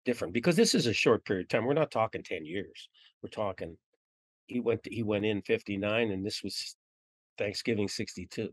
[0.06, 0.34] different?
[0.34, 1.66] Because this is a short period of time.
[1.66, 2.90] We're not talking 10 years.
[3.22, 3.78] We're talking
[4.52, 6.76] he went to, he went in 59 and this was
[7.38, 8.50] Thanksgiving 62.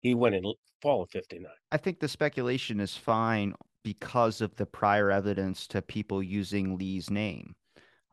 [0.00, 0.44] He went in
[0.80, 1.50] fall of 59.
[1.70, 7.10] I think the speculation is fine because of the prior evidence to people using Lee's
[7.10, 7.54] name.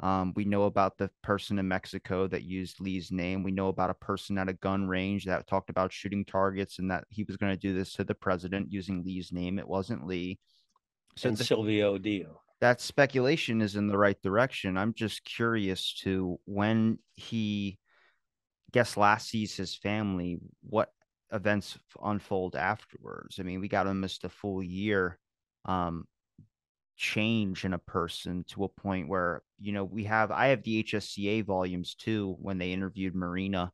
[0.01, 3.43] Um, we know about the person in Mexico that used Lee's name.
[3.43, 6.89] We know about a person at a gun range that talked about shooting targets and
[6.89, 9.59] that he was going to do this to the president using Lee's name.
[9.59, 10.39] It wasn't Lee.
[11.17, 12.37] So and the, Silvia Odio.
[12.61, 14.77] That speculation is in the right direction.
[14.77, 17.77] I'm just curious to when he
[18.69, 20.89] I guess last sees his family, what
[21.31, 23.39] events unfold afterwards.
[23.39, 25.17] I mean, we got almost a full year
[25.65, 26.05] um,
[26.99, 30.83] change in a person to a point where you know we have i have the
[30.83, 33.71] hsca volumes too when they interviewed marina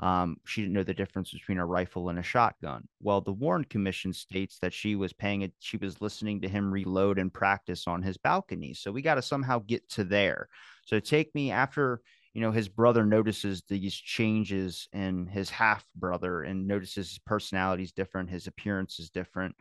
[0.00, 2.86] um, she didn't know the difference between a rifle and a shotgun.
[3.00, 6.72] Well the warren commission states that she was paying it she was listening to him
[6.72, 10.48] reload and practice on his balcony so we got to somehow get to there.
[10.84, 12.00] So take me after
[12.32, 17.82] you know his brother notices these changes in his half brother and notices his personality
[17.82, 19.56] is different his appearance is different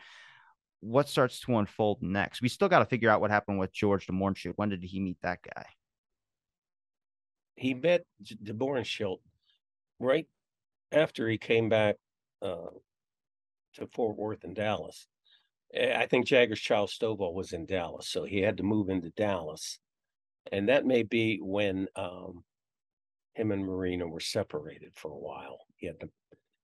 [0.82, 2.42] what starts to unfold next?
[2.42, 4.58] We still got to figure out what happened with George de Mohrenschildt.
[4.58, 5.66] When did he meet that guy?
[7.56, 9.22] He met de Mohrenschildt
[10.00, 10.28] right
[10.92, 11.96] after he came back
[12.42, 12.70] uh,
[13.76, 15.08] to Fort Worth and Dallas.
[15.76, 19.80] I think Jagger's child Stovall was in Dallas, so he had to move into Dallas,
[20.52, 22.46] and that may be when um,
[23.34, 25.60] him and Marina were separated for a while.
[25.76, 26.10] He had to,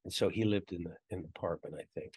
[0.05, 2.13] and so he lived in the in the apartment, I think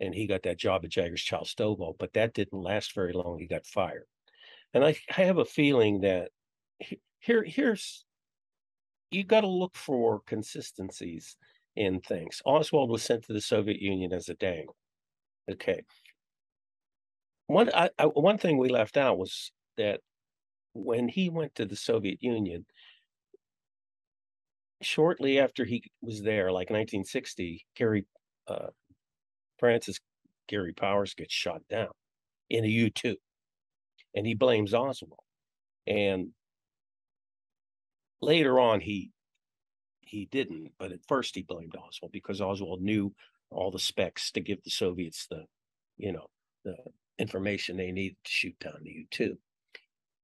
[0.00, 3.38] and he got that job at Jaggers Child Stovall, but that didn't last very long.
[3.38, 4.06] He got fired.
[4.74, 6.30] And I, I have a feeling that
[7.20, 8.04] here here's
[9.10, 11.36] you got to look for consistencies
[11.76, 12.42] in things.
[12.44, 14.76] Oswald was sent to the Soviet Union as a dangle.
[15.50, 15.82] Okay.
[17.46, 20.00] One I, I, one thing we left out was that
[20.74, 22.66] when he went to the Soviet Union,
[24.82, 28.04] shortly after he was there, like 1960, Gary
[28.48, 28.66] uh,
[29.58, 29.98] Francis
[30.48, 31.90] Gary Powers gets shot down
[32.50, 33.16] in a U 2,
[34.14, 35.20] and he blames Oswald.
[35.86, 36.28] And
[38.20, 39.10] later on, he
[40.00, 43.12] he didn't, but at first he blamed Oswald because Oswald knew
[43.50, 45.44] all the specs to give the Soviets the,
[45.96, 46.26] you know,
[46.64, 46.76] the
[47.18, 49.36] information they needed to shoot down the U 2.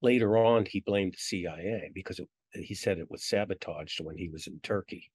[0.01, 4.29] Later on, he blamed the CIA because it, he said it was sabotaged when he
[4.29, 5.11] was in Turkey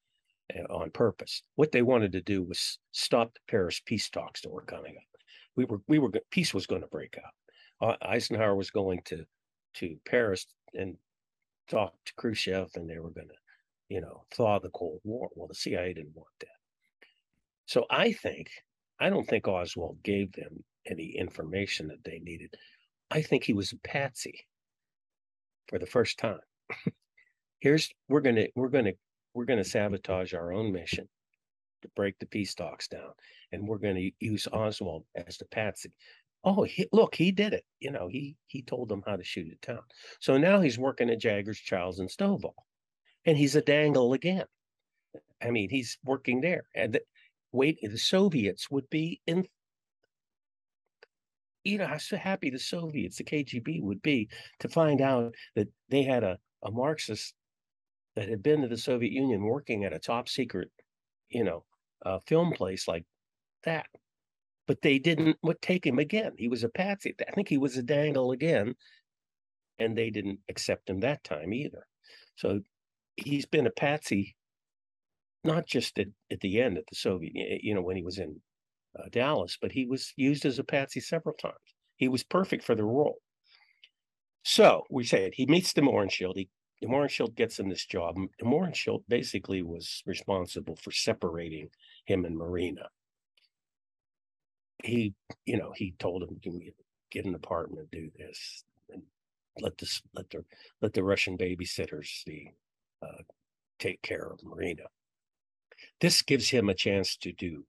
[0.70, 1.44] on purpose.
[1.56, 5.04] What they wanted to do was stop the Paris peace talks that were coming up.
[5.56, 7.98] We were we were peace was going to break out.
[8.02, 9.26] Eisenhower was going to
[9.76, 10.98] to Paris and
[11.70, 13.36] talk to Khrushchev, and they were going to,
[13.90, 15.30] you know, thaw the Cold War.
[15.36, 16.48] Well, the CIA didn't want that.
[17.66, 18.50] So I think
[19.00, 22.54] I don't think Oswald gave them any information that they needed.
[23.12, 24.46] I think he was a patsy
[25.68, 26.40] for the first time.
[27.60, 28.94] Here's we're gonna we're gonna
[29.38, 31.08] we're going to sabotage our own mission
[31.84, 33.12] to break the peace talks down.
[33.52, 35.92] And we're going to use Oswald as the patsy.
[36.44, 37.64] Oh, he, look, he did it.
[37.80, 39.82] You know, he he told them how to shoot it down.
[40.20, 42.56] So now he's working at Jaggers, Childs, and Stovall,
[43.26, 44.46] and he's a dangle again.
[45.40, 46.64] I mean, he's working there.
[46.74, 47.02] And the,
[47.52, 49.46] wait, the Soviets would be in
[51.64, 54.30] you know, how so happy the Soviets, the KGB would be
[54.62, 57.36] to find out that they had a, a Marxist
[58.18, 60.72] that had been to the Soviet Union working at a top secret,
[61.30, 61.64] you know,
[62.04, 63.06] uh, film place like
[63.64, 63.86] that.
[64.66, 66.32] But they didn't take him again.
[66.36, 67.14] He was a patsy.
[67.22, 68.74] I think he was a dangle again.
[69.78, 71.86] And they didn't accept him that time either.
[72.36, 72.62] So
[73.18, 74.36] he's been a patsy,
[75.44, 78.42] not just at, at the end at the Soviet, you know, when he was in
[78.98, 81.54] uh, Dallas, but he was used as a patsy several times.
[81.98, 83.20] He was perfect for the role.
[84.44, 86.36] So we said he meets the Mohrenschildt.
[86.36, 86.50] He
[86.82, 88.16] de Mohrenschildt gets him this job.
[88.38, 91.70] de Mohrenschildt basically was responsible for separating
[92.06, 92.90] him and Marina.
[94.84, 95.14] He,
[95.46, 96.40] you know, he told him,
[97.12, 99.02] get an apartment, do this, and
[99.60, 100.44] let this, let the,
[100.82, 102.52] let the Russian babysitters see,
[103.02, 103.24] uh,
[103.80, 104.84] take care of Marina.
[106.00, 107.66] This gives him a chance to do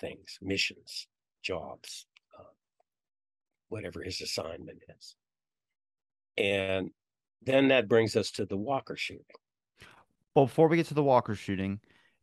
[0.00, 1.06] things, missions,
[1.42, 2.06] jobs,
[2.38, 2.52] uh,
[3.68, 5.14] whatever his assignment is.
[6.36, 6.90] And
[7.42, 9.24] then that brings us to the Walker shooting.
[10.34, 11.80] Well, before we get to the Walker shooting,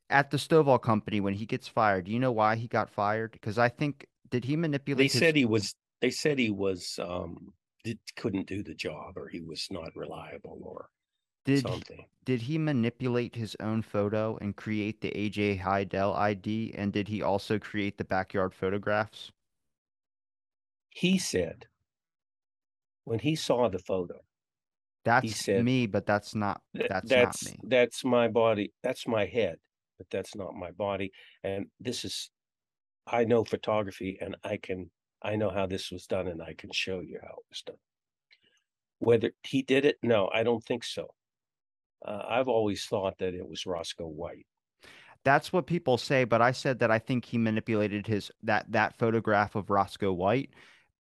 [0.10, 3.32] at the Stovall Company, when he gets fired, do you know why he got fired?
[3.32, 4.98] Because I think did he manipulate?
[4.98, 5.20] They his...
[5.20, 5.76] said he was.
[6.02, 7.54] They said he was um
[7.84, 10.90] did, couldn't do the job, or he was not reliable, or
[11.46, 11.98] did something.
[11.98, 16.74] He, did he manipulate his own photo and create the AJ Hidell ID?
[16.76, 19.32] And did he also create the backyard photographs?
[20.90, 21.68] He said
[23.04, 24.20] when he saw the photo,
[25.06, 27.60] that's said, me, but that's not that's, that's not me.
[27.64, 28.74] That's my body.
[28.84, 29.58] That's my head,
[29.98, 31.12] but that's not my body.
[31.44, 32.30] And this is
[33.08, 34.90] I know photography and I can
[35.22, 37.78] I know how this was done and I can show you how it was done.
[39.00, 41.08] Whether he did it, no, I don't think so.
[42.06, 44.46] Uh, I've always thought that it was Roscoe White.
[45.24, 48.98] That's what people say, but I said that I think he manipulated his that that
[48.98, 50.52] photograph of Roscoe White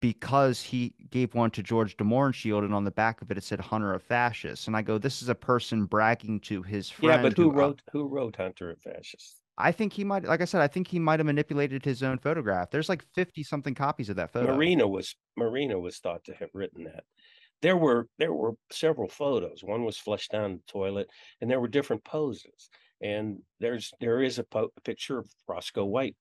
[0.05, 3.43] because he gave one to George de Mohrenschildt, and on the back of it it
[3.43, 7.23] said Hunter of Fascists." And I go, this is a person bragging to his friend.
[7.23, 9.41] Yeah, but who, who uh, wrote who wrote Hunter of Fascists"?
[9.57, 12.19] I think he might, like I said, I think he might have manipulated his own
[12.19, 12.69] photograph.
[12.69, 14.55] There's like fifty something copies of that photo.
[14.55, 17.03] Marina was Marina was thought to have written that.
[17.63, 19.63] There were there were several photos.
[19.63, 21.07] One was flushed down the toilet,
[21.41, 22.69] and there were different poses.
[23.01, 26.15] And there's there is a, po- a picture of Roscoe White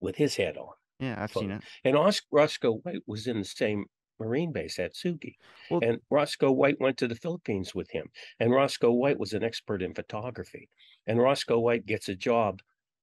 [0.00, 0.74] with his head on.
[0.98, 1.62] Yeah, I've seen it.
[1.84, 3.84] And Os- Roscoe White was in the same
[4.18, 5.34] Marine base Atsugi.
[5.70, 8.06] Well, and Roscoe White went to the Philippines with him.
[8.40, 10.68] And Roscoe White was an expert in photography.
[11.06, 12.60] And Roscoe White gets a job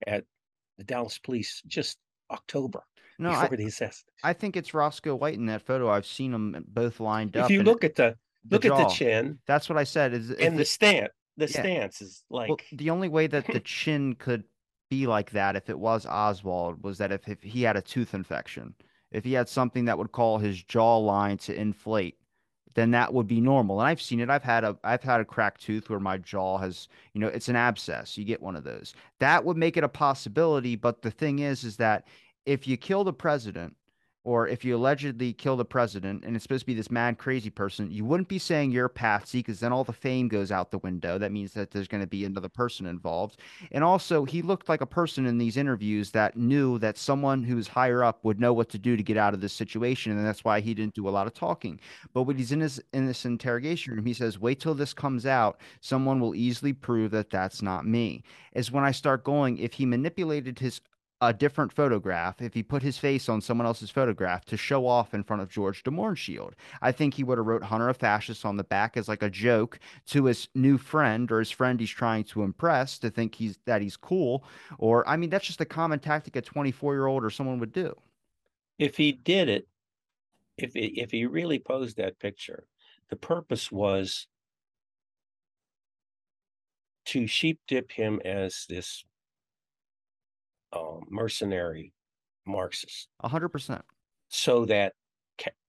[0.07, 0.25] at
[0.77, 1.97] the Dallas Police just
[2.31, 2.83] October.
[3.19, 3.49] No, I.
[4.23, 5.89] I think it's Roscoe White in that photo.
[5.89, 7.45] I've seen them uh, both lined up.
[7.45, 8.15] If you look at the,
[8.45, 10.13] the look jaw, at the chin, that's what I said.
[10.13, 11.61] Is, and the stance, the yeah.
[11.61, 14.43] stance is like well, the only way that the chin could
[14.93, 18.13] be like that if it was Oswald was that if, if he had a tooth
[18.13, 18.75] infection,
[19.11, 22.17] if he had something that would call his jawline to inflate,
[22.75, 23.79] then that would be normal.
[23.79, 24.29] And I've seen it.
[24.29, 27.49] I've had a I've had a cracked tooth where my jaw has, you know, it's
[27.49, 28.17] an abscess.
[28.17, 28.93] You get one of those.
[29.19, 32.05] That would make it a possibility, but the thing is is that
[32.45, 33.75] if you kill the president
[34.25, 37.49] or if you allegedly kill the president and it's supposed to be this mad crazy
[37.49, 40.71] person, you wouldn't be saying you're a patsy because then all the fame goes out
[40.71, 41.17] the window.
[41.17, 43.39] That means that there's going to be another person involved.
[43.71, 47.67] And also, he looked like a person in these interviews that knew that someone who's
[47.67, 50.45] higher up would know what to do to get out of this situation, and that's
[50.45, 51.79] why he didn't do a lot of talking.
[52.13, 55.25] But when he's in his in this interrogation room, he says, "Wait till this comes
[55.25, 55.59] out.
[55.81, 59.85] Someone will easily prove that that's not me." Is when I start going, if he
[59.85, 60.79] manipulated his
[61.29, 65.13] a different photograph if he put his face on someone else's photograph to show off
[65.13, 66.53] in front of George de Mohrenschildt.
[66.81, 69.29] I think he would have wrote Hunter a fascist on the back as like a
[69.29, 73.57] joke to his new friend or his friend he's trying to impress to think he's
[73.65, 74.43] that he's cool.
[74.77, 77.71] Or I mean, that's just a common tactic a 24 year old or someone would
[77.71, 77.95] do.
[78.77, 79.67] If he did it,
[80.57, 82.67] if if he really posed that picture,
[83.09, 84.27] the purpose was
[87.05, 89.05] to sheep dip him as this
[90.75, 91.93] um, mercenary
[92.45, 93.07] Marxist.
[93.21, 93.83] A hundred percent.
[94.29, 94.93] So that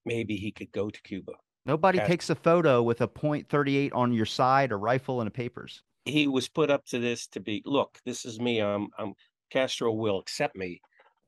[0.04, 1.32] maybe he could go to Cuba.
[1.66, 5.82] Nobody takes a photo with a .38 on your side, a rifle, and a papers.
[6.04, 7.62] He was put up to this to be.
[7.64, 8.60] Look, this is me.
[8.60, 8.88] I'm.
[8.98, 9.14] I'm.
[9.50, 10.80] Castro will accept me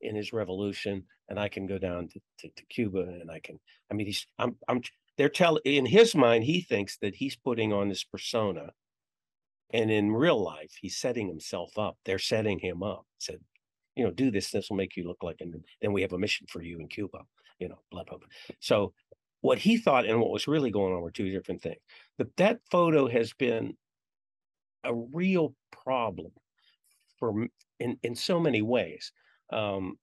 [0.02, 3.58] in his revolution, and I can go down to, to, to Cuba, and I can.
[3.90, 4.26] I mean, he's.
[4.38, 4.56] I'm.
[4.68, 4.82] I'm.
[5.16, 5.62] They're telling.
[5.64, 8.72] In his mind, he thinks that he's putting on this persona,
[9.72, 11.96] and in real life, he's setting himself up.
[12.04, 13.06] They're setting him up.
[13.16, 13.40] Said,
[13.96, 14.50] you know, do this.
[14.50, 16.88] This will make you look like, and then we have a mission for you in
[16.88, 17.18] Cuba.
[17.58, 18.18] You know, blah blah.
[18.18, 18.28] blah.
[18.60, 18.92] So
[19.40, 21.80] what he thought and what was really going on were two different things.
[22.18, 23.76] But that photo has been
[24.84, 26.32] a real problem
[27.18, 27.46] for
[27.80, 29.12] in in so many ways.
[29.52, 29.96] Um,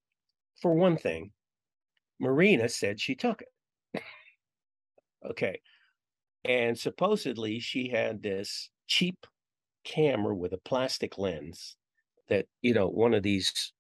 [0.62, 1.32] for one thing,
[2.20, 4.02] Marina said she took it.
[5.30, 5.60] okay.
[6.46, 9.26] And supposedly she had this cheap
[9.84, 11.76] camera with a plastic lens
[12.30, 13.74] that, you know, one of these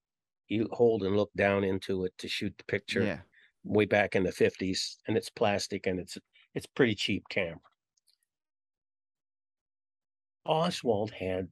[0.53, 3.23] you hold and look down into it to shoot the picture Yeah.
[3.63, 6.17] way back in the 50s and it's plastic and it's
[6.55, 7.61] it's pretty cheap camera.
[10.45, 11.49] Oswald had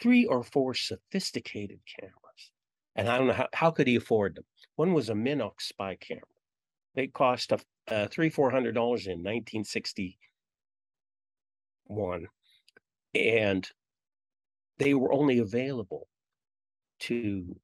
[0.00, 2.52] three or four sophisticated cameras.
[2.94, 4.44] And I don't know how, how could he afford them?
[4.76, 6.22] One was a Minox spy camera.
[6.94, 10.18] They cost a, uh, three, four hundred dollars in 1961.
[13.14, 13.70] And
[14.78, 16.08] they were only available
[17.00, 17.61] to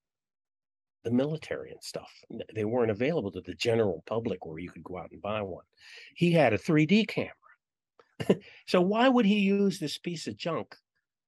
[1.05, 2.11] the military and stuff.
[2.55, 5.65] They weren't available to the general public where you could go out and buy one.
[6.15, 8.41] He had a 3D camera.
[8.67, 10.75] so why would he use this piece of junk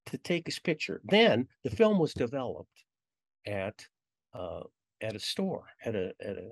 [0.06, 1.00] to take his picture?
[1.04, 2.84] Then the film was developed
[3.46, 3.86] at
[4.34, 4.60] uh,
[5.00, 6.50] at a store, at a at a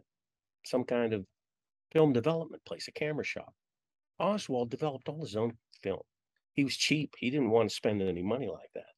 [0.65, 1.25] some kind of
[1.93, 3.53] film development place, a camera shop.
[4.19, 6.03] Oswald developed all his own film.
[6.53, 7.15] He was cheap.
[7.19, 8.98] He didn't want to spend any money like that.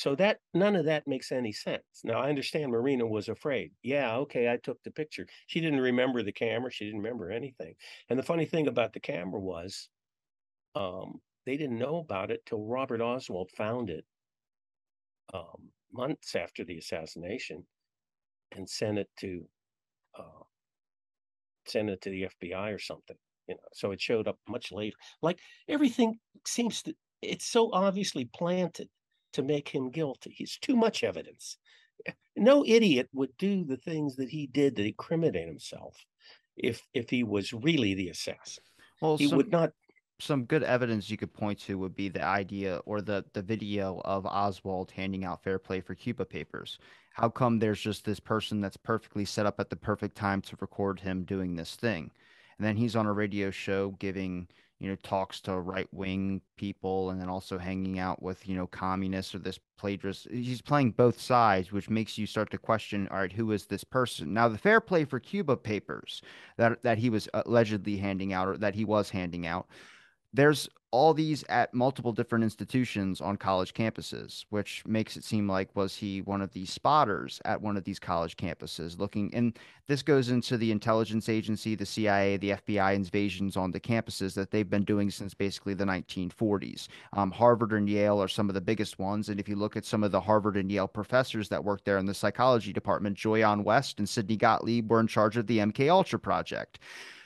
[0.00, 1.84] So that none of that makes any sense.
[2.04, 3.72] Now I understand Marina was afraid.
[3.82, 5.26] Yeah, okay, I took the picture.
[5.46, 6.70] She didn't remember the camera.
[6.72, 7.74] She didn't remember anything.
[8.08, 9.90] And the funny thing about the camera was,
[10.74, 14.06] um, they didn't know about it till Robert Oswald found it
[15.34, 17.66] um, months after the assassination
[18.52, 19.44] and sent it to
[20.18, 20.44] uh,
[21.66, 23.18] sent it to the FBI or something.
[23.48, 24.96] You know, so it showed up much later.
[25.20, 28.88] Like everything seems to it's so obviously planted
[29.32, 30.30] to make him guilty.
[30.36, 31.56] He's too much evidence.
[32.36, 36.06] No idiot would do the things that he did to incriminate himself
[36.56, 38.64] if if he was really the assassin.
[39.02, 39.72] Well, He some, would not
[40.20, 44.00] some good evidence you could point to would be the idea or the the video
[44.04, 46.78] of Oswald handing out fair play for Cuba papers.
[47.12, 50.56] How come there's just this person that's perfectly set up at the perfect time to
[50.60, 52.10] record him doing this thing?
[52.58, 54.48] And then he's on a radio show giving,
[54.80, 59.34] you know, talks to right-wing people and then also hanging out with, you know, communists
[59.34, 60.26] or this plagiarist.
[60.32, 63.66] Eh, he's playing both sides, which makes you start to question, all right, who is
[63.66, 64.32] this person?
[64.32, 66.22] Now, the fair play for Cuba papers
[66.56, 69.68] that that he was allegedly handing out or that he was handing out
[70.32, 75.74] there's all these at multiple different institutions on college campuses, which makes it seem like
[75.76, 79.56] was he one of these spotters at one of these college campuses looking and
[79.86, 84.50] this goes into the intelligence agency, the CIA, the FBI invasions on the campuses that
[84.50, 86.88] they've been doing since basically the 1940s.
[87.12, 89.28] Um, Harvard and Yale are some of the biggest ones.
[89.28, 91.98] And if you look at some of the Harvard and Yale professors that work there
[91.98, 95.90] in the psychology department, Jolyon West and Sidney Gottlieb were in charge of the MK
[95.90, 96.78] Ultra project.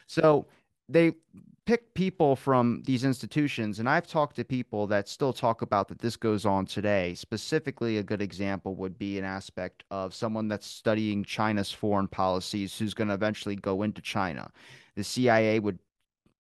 [0.07, 0.47] So
[0.89, 1.13] they
[1.67, 5.99] pick people from these institutions and i've talked to people that still talk about that
[5.99, 7.15] this goes on today.
[7.15, 12.77] Specifically a good example would be an aspect of someone that's studying china's foreign policies
[12.79, 14.51] who's going to eventually go into china.
[14.95, 15.79] The cia would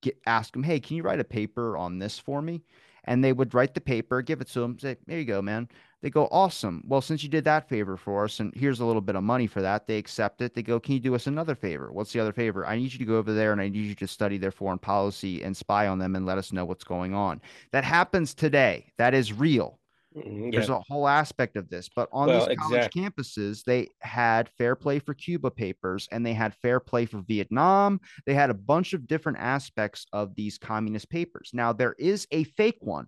[0.02, 2.62] get ask them hey can you write a paper on this for me?
[3.06, 5.68] And they would write the paper give it to them say there you go man
[6.04, 6.84] they go, awesome.
[6.86, 9.46] Well, since you did that favor for us, and here's a little bit of money
[9.46, 10.52] for that, they accept it.
[10.54, 11.90] They go, can you do us another favor?
[11.90, 12.66] What's the other favor?
[12.66, 14.78] I need you to go over there and I need you to study their foreign
[14.78, 17.40] policy and spy on them and let us know what's going on.
[17.72, 18.92] That happens today.
[18.98, 19.80] That is real.
[20.14, 23.02] Mm, There's a whole aspect of this, but on Well, these college exactly.
[23.02, 27.98] campuses, they had fair play for Cuba papers and they had fair play for Vietnam.
[28.26, 31.52] They had a bunch of different aspects of these communist papers.
[31.54, 33.06] Now, there is a fake one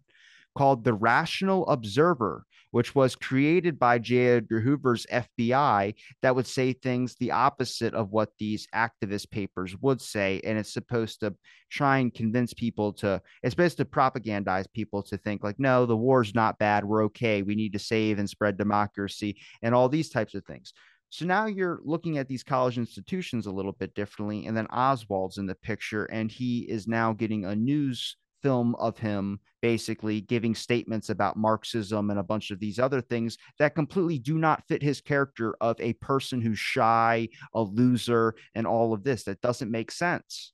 [0.57, 4.36] called the Rational Observer, which was created by J.
[4.36, 10.00] Edgar Hoover's FBI that would say things the opposite of what these activist papers would
[10.00, 10.40] say.
[10.44, 11.34] And it's supposed to
[11.70, 15.96] try and convince people to, it's supposed to propagandize people to think, like, no, the
[15.96, 16.84] war's not bad.
[16.84, 17.42] We're okay.
[17.42, 20.72] We need to save and spread democracy and all these types of things.
[21.11, 24.46] So now you're looking at these college institutions a little bit differently.
[24.46, 28.16] And then Oswald's in the picture, and he is now getting a news
[28.47, 33.36] film of him basically giving statements about Marxism and a bunch of these other things
[33.59, 38.64] that completely do not fit his character of a person who's shy, a loser, and
[38.64, 39.24] all of this.
[39.24, 40.53] That doesn't make sense.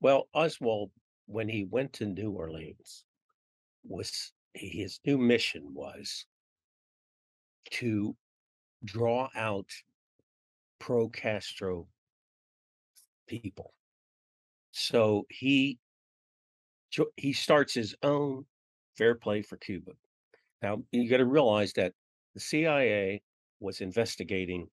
[0.00, 0.92] Well, Oswald,
[1.26, 3.04] when he went to New Orleans,
[3.86, 6.24] was his new mission was
[7.72, 8.16] to
[8.82, 9.68] draw out
[10.80, 11.86] pro Castro
[13.28, 13.74] people.
[14.70, 15.78] So he
[17.16, 18.44] he starts his own
[18.96, 19.92] fair play for Cuba.
[20.62, 21.92] Now you got to realize that
[22.34, 23.22] the CIA
[23.60, 24.68] was investigating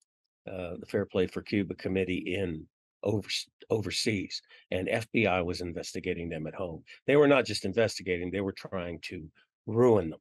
[0.47, 2.65] uh, the Fair Play for Cuba committee in
[3.03, 3.27] over,
[3.69, 4.41] overseas,
[4.71, 6.83] and FBI was investigating them at home.
[7.05, 9.29] They were not just investigating; they were trying to
[9.67, 10.19] ruin them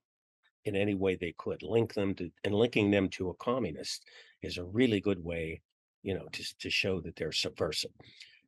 [0.64, 1.62] in any way they could.
[1.62, 4.04] Link them to and linking them to a communist
[4.42, 5.60] is a really good way
[6.02, 7.90] you know, to, to show that they're subversive.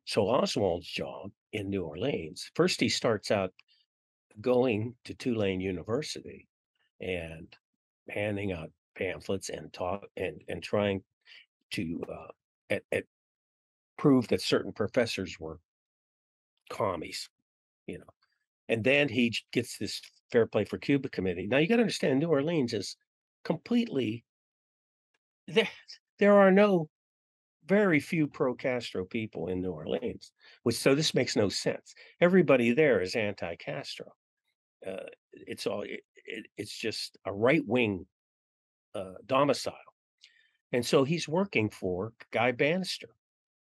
[0.05, 3.53] So Oswald's job in New Orleans, first he starts out
[4.39, 6.47] going to Tulane University
[6.99, 7.47] and
[8.09, 11.01] handing out pamphlets and talk and and trying
[11.71, 12.31] to uh,
[12.69, 13.03] at, at
[13.97, 15.59] prove that certain professors were
[16.69, 17.29] commies,
[17.87, 18.05] you know.
[18.69, 21.47] And then he gets this Fair Play for Cuba committee.
[21.47, 22.95] Now you got to understand, New Orleans is
[23.43, 24.23] completely
[25.47, 25.69] there.
[26.19, 26.87] There are no
[27.67, 30.31] very few pro Castro people in New Orleans,
[30.63, 31.93] which so this makes no sense.
[32.19, 34.07] Everybody there is anti Castro.
[34.85, 38.05] Uh, it's all it, it, it's just a right wing
[38.95, 39.75] uh, domicile,
[40.71, 43.09] and so he's working for Guy Banister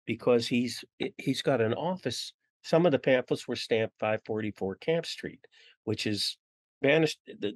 [0.06, 0.84] because he's
[1.18, 2.32] he's got an office.
[2.64, 5.44] Some of the pamphlets were stamped 544 Camp Street,
[5.84, 6.38] which is
[6.80, 7.54] Banister the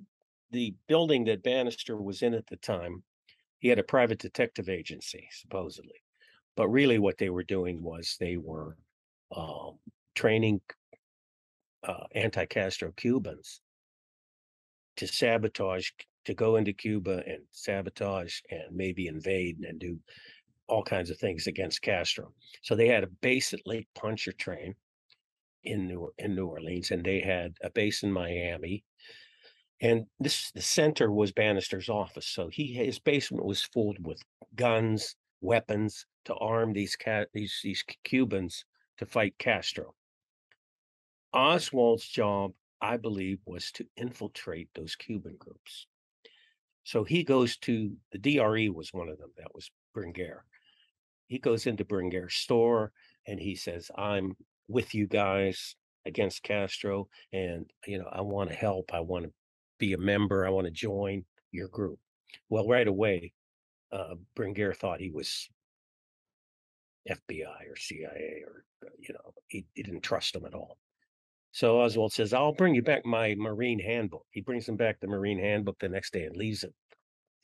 [0.51, 3.03] the building that Banister was in at the time.
[3.59, 6.03] He had a private detective agency, supposedly,
[6.57, 8.77] but really what they were doing was they were
[9.37, 9.79] um,
[10.15, 10.61] training
[11.87, 13.61] uh, anti-Castro Cubans
[14.97, 15.91] to sabotage,
[16.25, 19.99] to go into Cuba and sabotage and maybe invade and do
[20.69, 22.33] all kinds of things against Castro.
[22.63, 24.75] So they had a base at Lake Pontchartrain
[25.65, 28.85] in New in New Orleans, and they had a base in Miami.
[29.81, 32.27] And this the center was Banister's office.
[32.27, 34.21] So he his basement was filled with
[34.55, 35.15] guns,
[35.47, 38.65] weapons to arm these cat these these Cubans
[38.99, 39.95] to fight Castro.
[41.33, 45.87] Oswald's job, I believe, was to infiltrate those Cuban groups.
[46.85, 49.31] So he goes to the DRE was one of them.
[49.37, 50.43] That was Bringuier
[51.29, 52.93] he goes into Bringuier's store
[53.27, 54.37] and he says, I'm
[54.69, 57.09] with you guys against Castro.
[57.33, 58.95] And, you know, I want to help.
[58.95, 59.33] I want to
[59.79, 60.47] be a member.
[60.47, 61.99] I want to join your group.
[62.49, 63.33] Well, right away,
[63.93, 64.15] uh,
[64.75, 65.49] thought he was
[67.09, 70.79] FBI or CIA or, uh, you know, he, he didn't trust him at all.
[71.53, 74.27] So Oswald says, I'll bring you back my Marine handbook.
[74.31, 76.75] He brings him back the Marine handbook the next day and leaves it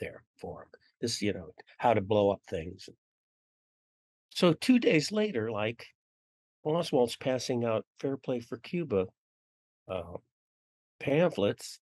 [0.01, 0.69] there for him.
[1.01, 2.89] This, you know, how to blow up things.
[4.31, 5.87] So two days later, like
[6.65, 9.07] Oswald's passing out Fair Play for Cuba
[9.89, 10.19] uh,
[11.01, 11.79] pamphlets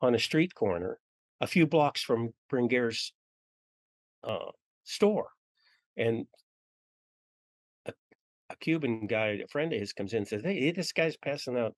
[0.00, 0.98] on a street corner,
[1.40, 3.12] a few blocks from Bringuier's
[4.24, 4.50] uh,
[4.84, 5.28] store,
[5.96, 6.26] and
[7.86, 7.92] a,
[8.50, 11.56] a, Cuban guy, a friend of his, comes in and says, "Hey, this guy's passing
[11.56, 11.74] out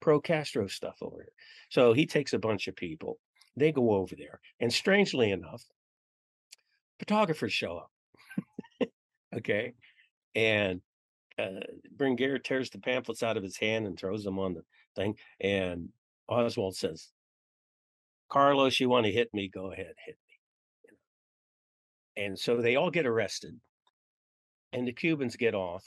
[0.00, 1.32] pro Castro stuff over here."
[1.70, 3.18] So he takes a bunch of people.
[3.56, 5.64] They go over there, and strangely enough,
[6.98, 7.90] photographers show up.
[9.36, 9.74] Okay.
[10.34, 10.80] And
[11.38, 11.60] uh,
[11.96, 14.62] Bringuier tears the pamphlets out of his hand and throws them on the
[14.94, 15.16] thing.
[15.40, 15.90] And
[16.28, 17.10] Oswald says,
[18.28, 19.48] Carlos, you want to hit me?
[19.48, 20.16] Go ahead, hit.
[22.16, 23.58] And so they all get arrested.
[24.72, 25.84] And the Cubans get off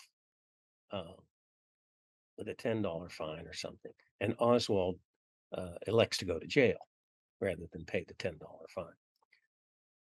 [0.92, 1.16] uh,
[2.38, 3.92] with a $10 fine or something.
[4.22, 4.98] And Oswald
[5.56, 6.78] uh, elects to go to jail
[7.42, 8.38] rather than pay the $10
[8.70, 8.86] fine.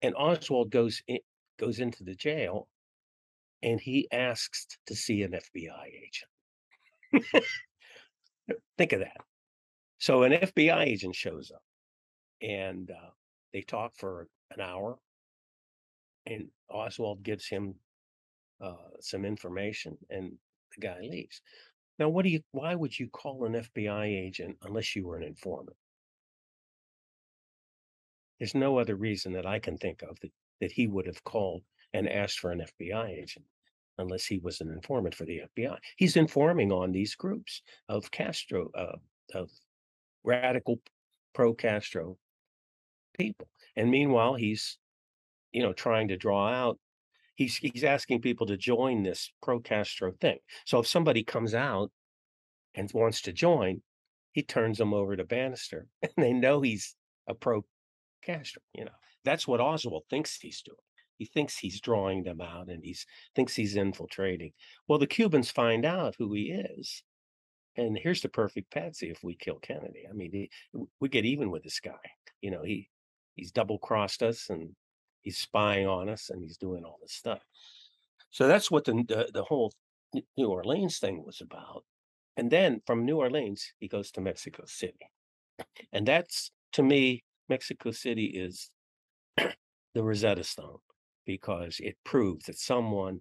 [0.01, 1.19] And Oswald goes in,
[1.59, 2.67] goes into the jail
[3.63, 5.87] and he asks to see an FBI
[7.13, 7.45] agent.
[8.77, 9.17] Think of that.
[9.99, 11.61] So an FBI agent shows up
[12.41, 13.11] and uh,
[13.53, 14.97] they talk for an hour
[16.25, 17.75] and Oswald gives him
[18.61, 20.33] uh, some information and
[20.75, 21.41] the guy leaves.
[21.99, 25.23] Now, what do you, why would you call an FBI agent unless you were an
[25.23, 25.77] informant?
[28.39, 31.61] There's no other reason that I can think of that, that he would have called
[31.93, 33.45] and asked for an FBI agent
[33.97, 35.77] unless he was an informant for the FBI.
[35.97, 38.97] He's informing on these groups of Castro, uh,
[39.35, 39.49] of
[40.23, 40.79] radical
[41.33, 42.17] pro Castro
[43.17, 43.47] people.
[43.75, 44.77] And meanwhile, he's,
[45.51, 46.77] you know, trying to draw out.
[47.35, 50.39] He's he's asking people to join this pro Castro thing.
[50.65, 51.91] So if somebody comes out
[52.75, 53.81] and wants to join,
[54.33, 56.95] he turns them over to Banister, and they know he's
[57.27, 57.65] a pro
[58.21, 58.61] Castro.
[58.73, 58.91] You know,
[59.23, 60.77] that's what Oswald thinks he's doing.
[61.17, 64.53] He thinks he's drawing them out and he's thinks he's infiltrating.
[64.87, 67.03] Well, the Cubans find out who he is.
[67.77, 70.05] And here's the perfect patsy if we kill Kennedy.
[70.09, 70.49] I mean, he,
[70.99, 72.01] we get even with this guy.
[72.41, 72.89] You know, he
[73.35, 74.75] he's double crossed us and
[75.21, 77.41] he's spying on us and he's doing all this stuff.
[78.29, 79.73] So that's what the, the, the whole
[80.37, 81.83] New Orleans thing was about.
[82.37, 85.09] And then from New Orleans, he goes to Mexico City.
[85.91, 88.69] And that's to me, Mexico City is
[89.37, 90.79] the Rosetta Stone
[91.25, 93.19] because it proves that someone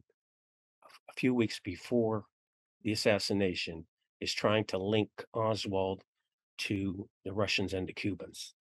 [0.84, 2.24] a few weeks before
[2.82, 3.84] the assassination
[4.20, 6.03] is trying to link Oswald
[6.59, 8.55] to the Russians and the Cubans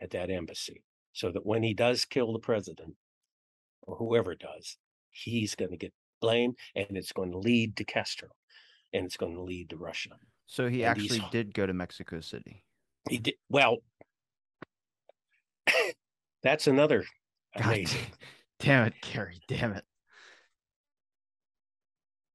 [0.00, 0.82] at that embassy.
[1.12, 2.94] So that when he does kill the president,
[3.82, 4.76] or whoever does,
[5.10, 8.28] he's going to get blamed and it's going to lead to Castro
[8.92, 10.10] and it's going to lead to Russia.
[10.46, 12.64] So he And actually did go to Mexico City.
[13.08, 13.78] He did well.
[16.42, 17.04] That's another
[17.56, 18.00] God amazing.
[18.58, 19.40] damn it, Gary.
[19.48, 19.84] Damn it.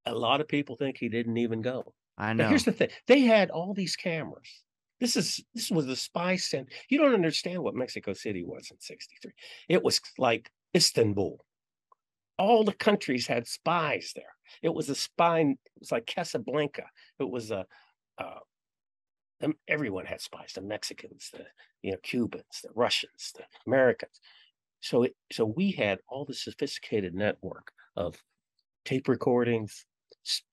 [0.05, 1.93] A lot of people think he didn't even go.
[2.17, 2.49] I Now know.
[2.49, 4.63] here's the thing: they had all these cameras.
[5.00, 6.72] This is this was the spy center.
[6.89, 9.32] You don't understand what Mexico City was in '63.
[9.68, 11.39] It was like Istanbul.
[12.38, 14.36] All the countries had spies there.
[14.62, 15.39] It was a spy.
[15.39, 16.86] It was like Casablanca.
[17.20, 17.66] It was a.
[18.18, 18.39] Uh,
[19.68, 20.54] everyone had spies.
[20.56, 21.46] The Mexicans, the
[21.82, 24.20] you know Cubans, the Russians, the Americans.
[24.82, 28.16] So it, so we had all the sophisticated network of
[28.86, 29.86] tape recordings,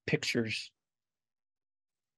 [0.06, 0.72] pictures,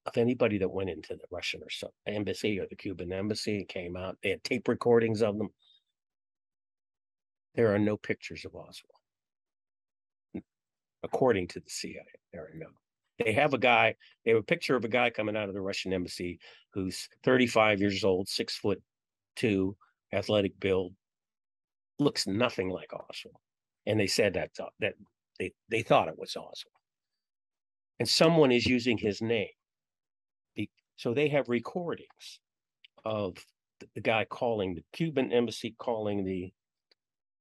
[0.06, 3.96] of anybody that went into the Russian or some embassy or the Cuban embassy came
[3.96, 4.18] out.
[4.22, 5.48] They had tape recordings of them.
[7.54, 9.00] There are no pictures of Oswald,
[11.02, 12.02] according to the CIA.
[12.32, 12.66] There are no.
[13.24, 13.94] They have a guy.
[14.24, 16.40] They have a picture of a guy coming out of the Russian embassy
[16.72, 18.82] who's 35 years old, six foot
[19.36, 19.76] two,
[20.12, 20.94] athletic build,
[21.98, 23.36] looks nothing like Oswald.
[23.86, 24.50] And they said that
[24.80, 24.94] that
[25.38, 26.74] they they thought it was Oswald.
[28.00, 29.48] And someone is using his name.
[30.96, 32.40] So they have recordings
[33.04, 33.36] of
[33.94, 36.52] the guy calling the Cuban embassy, calling the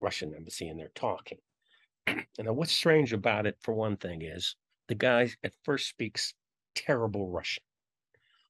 [0.02, 1.38] Russian embassy, and they're talking.
[2.08, 4.56] and what's strange about it, for one thing, is
[4.88, 6.34] the guy at first speaks
[6.76, 7.64] terrible Russian.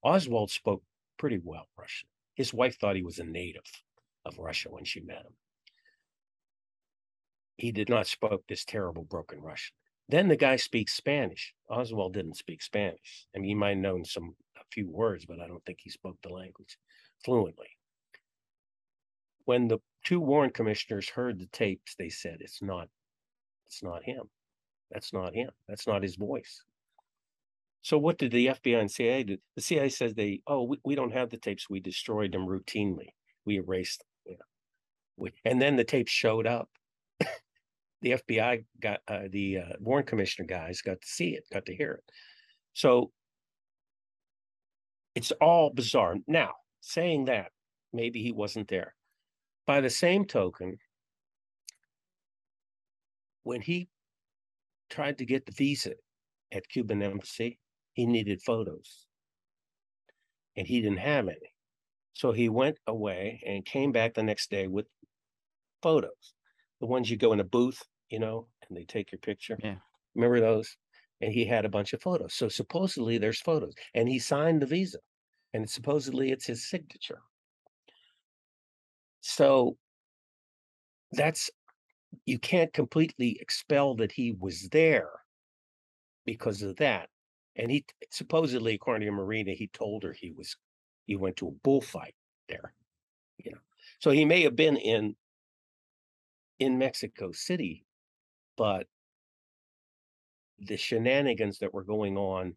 [0.04, 0.84] Oswald spoke
[1.18, 2.08] pretty well Russian.
[2.36, 3.84] His wife thought he was a native
[4.26, 5.36] of Russia when she met him.
[7.58, 9.76] He did not spoke this terrible broken Russian.
[10.10, 11.54] Then the guy speaks Spanish.
[11.70, 13.28] Oswald didn't speak Spanish.
[13.36, 14.36] I mean, he might have known some
[14.74, 16.78] few words, but I don't think he spoke the language
[17.24, 17.70] fluently.
[19.46, 22.90] When the two Warren commissioners heard the tapes, they said, "It's not,
[23.66, 24.30] it's not him.
[24.92, 25.52] That's not him.
[25.68, 26.64] That's not his voice."
[27.82, 29.38] So what did the FBI and CIA do?
[29.56, 31.70] The CIA says they, "Oh, we, we don't have the tapes.
[31.70, 33.10] We destroyed them routinely.
[33.46, 34.46] We erased them." Know.
[35.18, 36.70] We, and then the tapes showed up
[38.02, 41.76] the FBI got uh, the uh, Warren Commissioner guys got to see it, got to
[41.76, 42.04] hear it.
[42.74, 43.12] So
[45.16, 46.16] it's all bizarre.
[46.28, 47.52] Now, saying that,
[47.92, 48.96] maybe he wasn't there.
[49.66, 50.78] By the same token,
[53.44, 53.90] when he
[54.90, 55.94] tried to get the visa
[56.52, 57.60] at Cuban embassy,
[57.94, 59.08] he needed photos,
[60.58, 61.54] and he didn't have any.
[62.14, 64.86] So he went away and came back the next day with
[65.82, 66.34] photos,
[66.80, 67.84] the ones you go in a booth
[68.14, 69.58] you know, and they take your picture.
[69.64, 69.78] Yeah.
[70.14, 70.78] Remember those?
[71.24, 72.34] And he had a bunch of photos.
[72.34, 73.74] So supposedly there's photos.
[73.94, 74.98] And he signed the visa.
[75.54, 77.22] And supposedly it's his signature.
[79.22, 79.78] So
[81.14, 81.50] that's
[82.26, 85.10] you can't completely expel that he was there
[86.26, 87.08] because of that.
[87.56, 90.58] And he supposedly, according to Marina, he told her he was
[91.06, 92.16] he went to a bullfight
[92.50, 92.74] there.
[93.38, 93.60] You know.
[94.00, 95.16] So he may have been in
[96.60, 97.86] in Mexico City
[98.58, 98.88] but
[100.60, 102.56] the shenanigans that were going on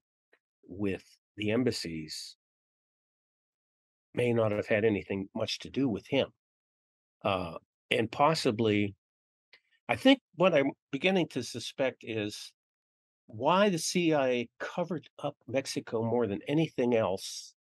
[0.69, 1.05] with
[1.37, 2.37] the embassies
[4.15, 6.29] may not have had anything much to do with him.
[7.25, 7.55] Uh,
[7.91, 8.95] and possibly,
[9.89, 12.53] I think what I'm beginning to suspect is
[13.27, 17.55] why the CIA covered up Mexico more than anything else.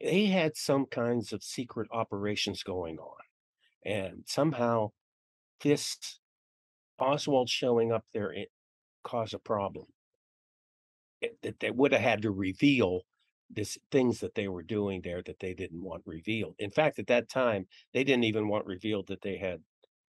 [0.00, 3.16] They had some kinds of secret operations going on.
[3.84, 4.90] And somehow
[5.62, 6.20] this
[6.98, 8.32] Oswald showing up there
[9.00, 9.86] it caused a problem.
[11.42, 13.02] That they would have had to reveal
[13.50, 16.56] this things that they were doing there that they didn't want revealed.
[16.58, 19.62] In fact, at that time, they didn't even want revealed that they had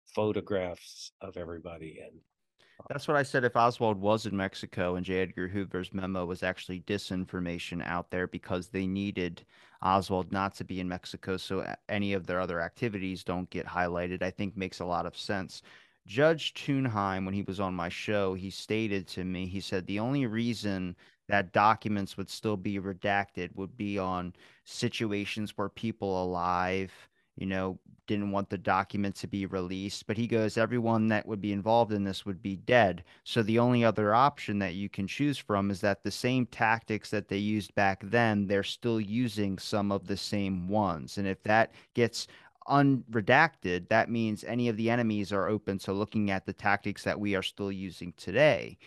[0.07, 2.21] photographs of everybody and
[2.79, 3.43] uh That's what I said.
[3.43, 5.21] If Oswald was in Mexico and J.
[5.21, 9.45] Edgar Hoover's memo was actually disinformation out there because they needed
[9.81, 13.65] Oswald not to be in Mexico so uh, any of their other activities don't get
[13.65, 15.61] highlighted, I think makes a lot of sense.
[16.05, 19.99] Judge Tunheim, when he was on my show, he stated to me, he said the
[19.99, 20.95] only reason
[21.27, 24.33] that documents would still be redacted would be on
[24.65, 26.91] situations where people alive,
[27.35, 30.05] you know, didn't want the document to be released.
[30.05, 33.03] But he goes, everyone that would be involved in this would be dead.
[33.23, 37.09] So the only other option that you can choose from is that the same tactics
[37.09, 41.17] that they used back then, they're still using some of the same ones.
[41.17, 42.27] And if that gets
[42.67, 47.19] unredacted, that means any of the enemies are open to looking at the tactics that
[47.19, 48.77] we are still using today.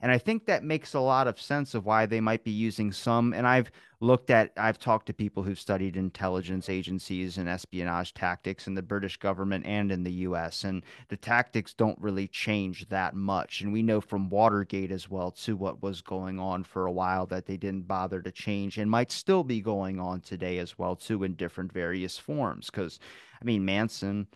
[0.00, 2.92] And I think that makes a lot of sense of why they might be using
[2.92, 3.32] some.
[3.32, 8.68] And I've looked at, I've talked to people who've studied intelligence agencies and espionage tactics
[8.68, 10.62] in the British government and in the US.
[10.62, 13.60] And the tactics don't really change that much.
[13.60, 17.26] And we know from Watergate as well, too, what was going on for a while
[17.26, 20.94] that they didn't bother to change and might still be going on today as well,
[20.94, 22.70] too, in different various forms.
[22.70, 23.00] Because,
[23.40, 24.26] I mean, Manson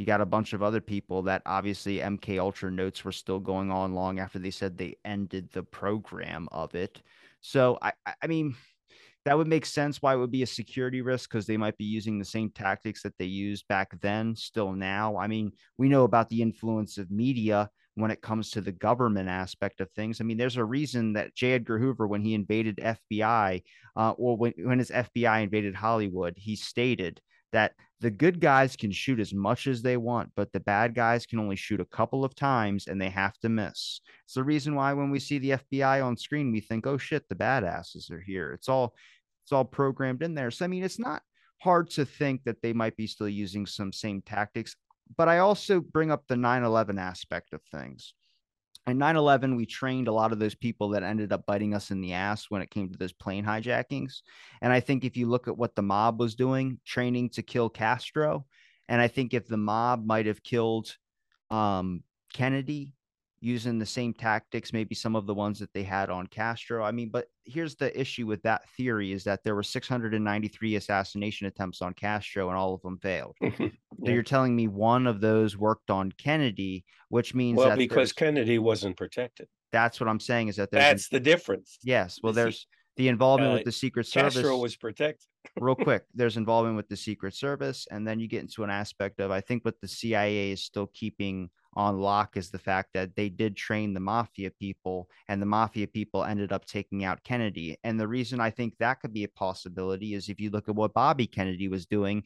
[0.00, 3.70] you got a bunch of other people that obviously MK Ultra notes were still going
[3.70, 7.02] on long after they said they ended the program of it.
[7.42, 7.92] So I
[8.22, 8.56] I mean
[9.26, 11.84] that would make sense why it would be a security risk because they might be
[11.84, 15.18] using the same tactics that they used back then still now.
[15.18, 19.28] I mean, we know about the influence of media when it comes to the government
[19.28, 20.18] aspect of things.
[20.18, 21.52] I mean, there's a reason that J.
[21.52, 23.62] Edgar Hoover, when he invaded FBI,
[23.96, 27.20] uh, or when, when his FBI invaded Hollywood, he stated
[27.52, 31.26] that the good guys can shoot as much as they want, but the bad guys
[31.26, 34.00] can only shoot a couple of times and they have to miss.
[34.24, 37.28] It's the reason why when we see the FBI on screen, we think, oh shit,
[37.28, 38.52] the badasses are here.
[38.52, 38.94] It's all
[39.44, 40.50] it's all programmed in there.
[40.50, 41.22] So I mean, it's not
[41.58, 44.76] hard to think that they might be still using some same tactics.
[45.16, 48.14] But I also bring up the 9-11 aspect of things
[48.86, 52.00] in 9-11 we trained a lot of those people that ended up biting us in
[52.00, 54.22] the ass when it came to those plane hijackings.
[54.62, 57.68] And i think if you look at what the mob was doing training to kill
[57.68, 58.44] castro
[58.88, 60.96] and i think if the mob might have killed
[61.50, 62.02] um,
[62.32, 62.94] kennedy
[63.40, 66.84] using the same tactics, maybe some of the ones that they had on Castro.
[66.84, 71.46] I mean, but here's the issue with that theory is that there were 693 assassination
[71.46, 73.36] attempts on Castro and all of them failed.
[73.40, 73.48] yeah.
[73.58, 78.58] So you're telling me one of those worked on Kennedy, which means well, because Kennedy
[78.58, 79.48] wasn't protected.
[79.72, 81.78] That's what I'm saying is that there's that's the difference.
[81.82, 82.18] Yes.
[82.22, 82.66] Well, there's
[82.96, 84.34] the involvement uh, with the Secret Service.
[84.34, 85.26] Castro was protected.
[85.60, 89.20] real quick, there's involvement with the Secret Service, and then you get into an aspect
[89.20, 93.14] of I think what the CIA is still keeping on lock is the fact that
[93.16, 97.78] they did train the mafia people and the mafia people ended up taking out Kennedy.
[97.84, 100.74] And the reason I think that could be a possibility is if you look at
[100.74, 102.24] what Bobby Kennedy was doing,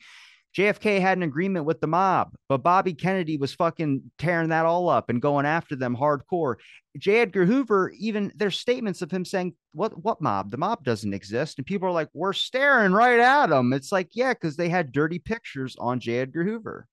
[0.57, 4.89] JFK had an agreement with the mob, but Bobby Kennedy was fucking tearing that all
[4.89, 6.57] up and going after them hardcore.
[6.97, 7.21] J.
[7.21, 10.53] Edgar Hoover, even there's statements of him saying, "What what mob?
[10.53, 14.11] The mob doesn't exist." And people are like, "We're staring right at them." It's like,
[14.13, 16.21] yeah, because they had dirty pictures on J.
[16.21, 16.87] Edgar Hoover.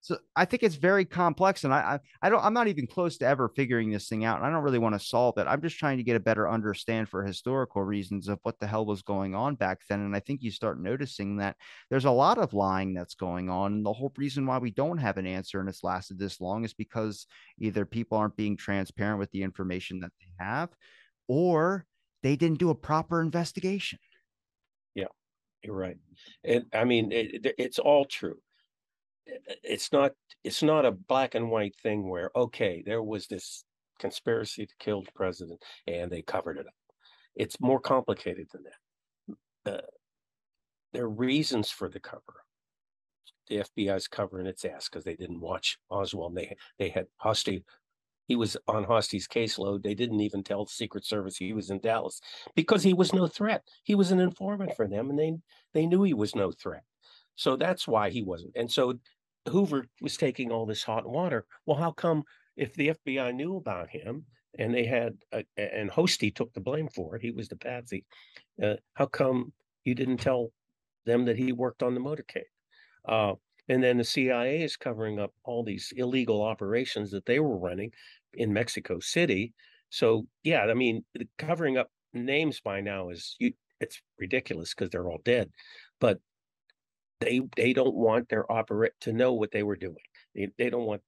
[0.00, 3.18] So I think it's very complex, and I, I, I don't I'm not even close
[3.18, 4.42] to ever figuring this thing out.
[4.42, 5.46] I don't really want to solve it.
[5.48, 8.86] I'm just trying to get a better understand for historical reasons of what the hell
[8.86, 10.00] was going on back then.
[10.00, 11.56] And I think you start noticing that
[11.90, 13.72] there's a lot of lying that's going on.
[13.74, 16.64] And the whole reason why we don't have an answer and it's lasted this long
[16.64, 17.26] is because
[17.58, 20.70] either people aren't being transparent with the information that they have,
[21.26, 21.86] or
[22.22, 23.98] they didn't do a proper investigation.
[24.94, 25.06] Yeah,
[25.62, 25.98] you're right.
[26.44, 28.38] And I mean, it, it's all true
[29.62, 30.12] it's not
[30.44, 33.64] it's not a black and white thing where okay there was this
[33.98, 36.74] conspiracy to kill the president and they covered it up
[37.34, 38.62] it's more complicated than
[39.64, 39.86] that uh,
[40.92, 42.44] there are reasons for the cover
[43.48, 47.62] the fbi's covering its ass because they didn't watch oswald they they had hosty
[48.28, 49.82] he was on Hosty's caseload.
[49.82, 52.20] They didn't even tell the Secret Service he was in Dallas
[52.54, 53.64] because he was no threat.
[53.84, 55.34] He was an informant for them, and they
[55.72, 56.84] they knew he was no threat.
[57.36, 58.52] So that's why he wasn't.
[58.54, 58.98] And so
[59.48, 61.46] Hoover was taking all this hot water.
[61.66, 62.24] Well, how come
[62.56, 64.24] if the FBI knew about him
[64.58, 68.04] and they had a, and Hosty took the blame for it, he was the patsy.
[68.62, 69.52] Uh, how come
[69.84, 70.52] you didn't tell
[71.06, 72.42] them that he worked on the motorcade?
[73.06, 73.34] Uh,
[73.68, 77.92] and then the CIA is covering up all these illegal operations that they were running
[78.34, 79.52] in Mexico City.
[79.90, 81.04] So yeah, I mean,
[81.36, 85.50] covering up names by now is you, it's ridiculous because they're all dead.
[86.00, 86.18] But
[87.20, 89.96] they they don't want their operate to know what they were doing.
[90.34, 91.02] They, they don't want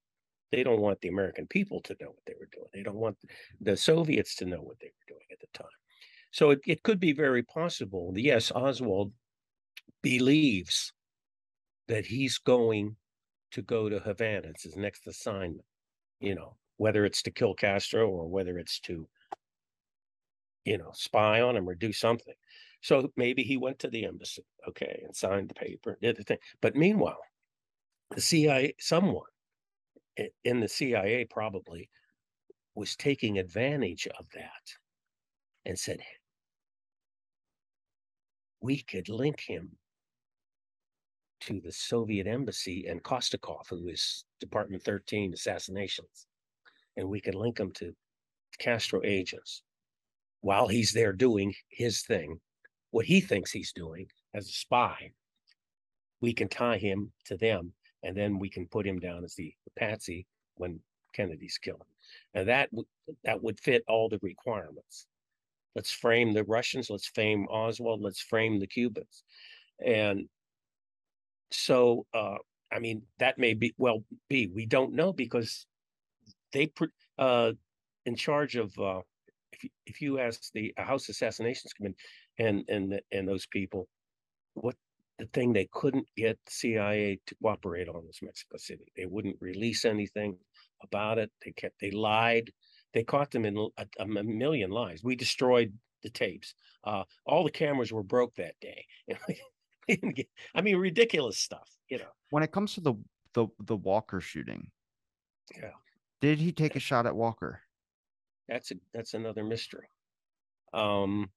[0.52, 2.66] they don't want the American people to know what they were doing.
[2.72, 3.16] They don't want
[3.60, 5.68] the Soviets to know what they were doing at the time.
[6.32, 8.12] So it, it could be very possible.
[8.16, 9.12] Yes, Oswald
[10.02, 10.92] believes
[11.88, 12.96] that he's going
[13.52, 14.48] to go to Havana.
[14.48, 15.64] It's his next assignment,
[16.20, 19.08] you know, whether it's to kill Castro or whether it's to,
[20.64, 22.34] you know, spy on him or do something.
[22.82, 26.38] So maybe he went to the embassy, okay, and signed the paper, did the thing.
[26.62, 27.20] But meanwhile,
[28.14, 29.26] the CIA, someone
[30.44, 31.90] in the CIA probably
[32.74, 34.74] was taking advantage of that
[35.66, 36.00] and said,
[38.62, 39.76] we could link him
[41.40, 46.26] to the Soviet embassy and Kostikov, who is Department 13 assassinations.
[46.96, 47.94] And we could link him to
[48.58, 49.62] Castro agents
[50.42, 52.40] while he's there doing his thing
[52.90, 55.12] what he thinks he's doing as a spy,
[56.20, 57.72] we can tie him to them,
[58.02, 60.26] and then we can put him down as the, patsy
[60.56, 60.80] when
[61.14, 61.84] Kennedy's killed.
[62.34, 62.86] and that would
[63.24, 65.06] that would fit all the requirements.
[65.76, 66.90] Let's frame the Russians.
[66.90, 68.02] Let's frame Oswald.
[68.02, 69.22] Let's frame the Cubans,
[69.84, 70.28] and
[71.52, 72.38] so uh,
[72.72, 75.66] I mean that may be well be we don't know because
[76.52, 76.72] they
[77.18, 77.52] uh,
[78.06, 79.00] in charge of uh,
[79.52, 81.96] if you, if you ask the House Assassinations Committee
[82.40, 83.88] and and and those people
[84.54, 84.74] what
[85.18, 88.90] the thing they couldn't get CIA to cooperate on was Mexico City.
[88.96, 90.38] They wouldn't release anything
[90.82, 91.30] about it.
[91.44, 92.50] They kept they lied.
[92.94, 95.04] They caught them in a, a million lies.
[95.04, 95.72] We destroyed
[96.02, 96.54] the tapes.
[96.84, 98.86] Uh, all the cameras were broke that day.
[100.54, 101.68] I mean, ridiculous stuff.
[101.90, 102.10] You know.
[102.30, 102.94] When it comes to the
[103.34, 104.70] the the Walker shooting,
[105.54, 105.72] yeah,
[106.22, 107.60] did he take a shot at Walker?
[108.48, 109.88] That's a that's another mystery.
[110.72, 111.30] Um,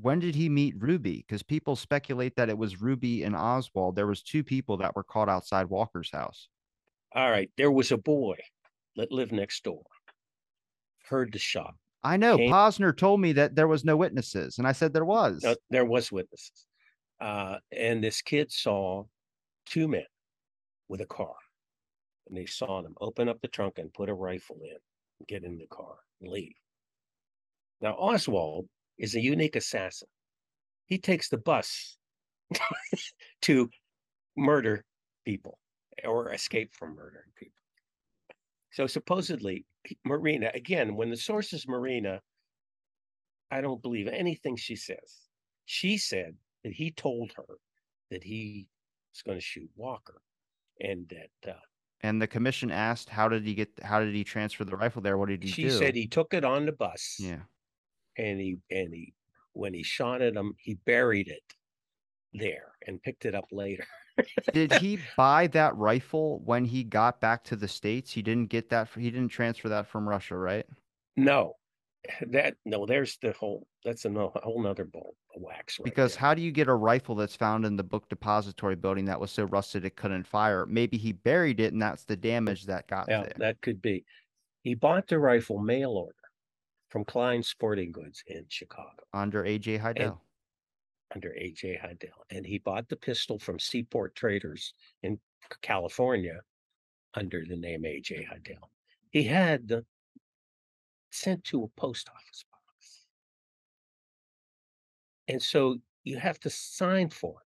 [0.00, 1.24] when did he meet Ruby?
[1.26, 3.96] Because people speculate that it was Ruby and Oswald.
[3.96, 6.48] There was two people that were caught outside Walker's house.
[7.14, 8.36] All right, there was a boy
[8.96, 9.82] that lived next door.
[11.08, 11.74] Heard the shot.
[12.02, 12.36] I know.
[12.36, 15.42] Came, Posner told me that there was no witnesses, and I said there was.
[15.42, 16.66] No, there was witnesses.
[17.20, 19.04] Uh, and this kid saw
[19.64, 20.04] two men
[20.88, 21.34] with a car,
[22.28, 24.76] and they saw them open up the trunk and put a rifle in,
[25.28, 26.56] get in the car, and leave.
[27.80, 28.66] Now Oswald
[28.98, 30.08] is a unique assassin.
[30.86, 31.96] He takes the bus
[33.42, 33.70] to
[34.36, 34.84] murder
[35.24, 35.58] people
[36.04, 37.54] or escape from murdering people.
[38.72, 39.64] So supposedly,
[40.04, 42.20] Marina, again, when the source is Marina,
[43.50, 45.28] I don't believe anything she says.
[45.64, 47.58] She said that he told her
[48.10, 48.66] that he
[49.12, 50.20] was going to shoot Walker
[50.80, 51.52] and that.
[51.52, 51.58] Uh,
[52.02, 53.70] and the commission asked, "How did he get?
[53.82, 55.16] How did he transfer the rifle there?
[55.16, 57.16] What did he she do?" She said he took it on the bus.
[57.18, 57.42] Yeah
[58.16, 59.14] and he and he
[59.52, 61.42] when he shot at him, he buried it
[62.32, 63.86] there and picked it up later.
[64.52, 68.12] Did he buy that rifle when he got back to the states?
[68.12, 68.88] He didn't get that.
[68.96, 70.66] He didn't transfer that from Russia, right?
[71.16, 71.54] No,
[72.28, 72.86] that no.
[72.86, 73.66] There's the whole.
[73.84, 75.78] That's a, whole nother bowl of wax.
[75.78, 76.20] Right because there.
[76.20, 79.30] how do you get a rifle that's found in the book depository building that was
[79.30, 80.66] so rusted it couldn't fire?
[80.66, 83.34] Maybe he buried it, and that's the damage that got yeah, there.
[83.38, 84.04] That could be.
[84.62, 86.14] He bought the rifle mail order
[86.94, 89.02] from Klein Sporting Goods in Chicago.
[89.12, 90.20] Under AJ Hidell.
[91.10, 92.22] And, under AJ Hidell.
[92.30, 95.18] And he bought the pistol from Seaport Traders in
[95.60, 96.40] California
[97.14, 98.70] under the name AJ Hidell.
[99.10, 99.84] He had the
[101.10, 103.06] sent to a post office box.
[105.26, 107.38] And so you have to sign for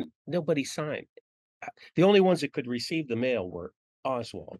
[0.00, 0.08] it.
[0.26, 1.06] Nobody signed.
[1.62, 3.72] Uh, the only ones that could receive the mail were
[4.04, 4.58] Oswald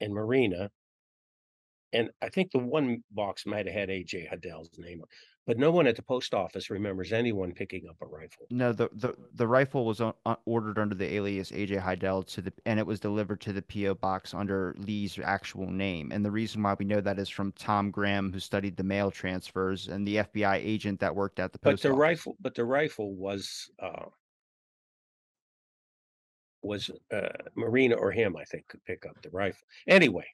[0.00, 0.70] and Marina
[1.92, 5.02] and I think the one box might have had AJ Hidell's name,
[5.46, 8.46] but no one at the post office remembers anyone picking up a rifle.
[8.50, 12.42] No, the the, the rifle was on, uh, ordered under the alias AJ Hidell to
[12.42, 16.12] the, and it was delivered to the PO box under Lee's actual name.
[16.12, 19.10] And the reason why we know that is from Tom Graham, who studied the mail
[19.10, 21.82] transfers, and the FBI agent that worked at the post.
[21.82, 22.00] But the office.
[22.00, 23.70] rifle, but the rifle was.
[23.78, 24.06] Uh,
[26.64, 29.66] was uh, Marina or him, I think, could pick up the rifle.
[29.88, 30.26] Anyway,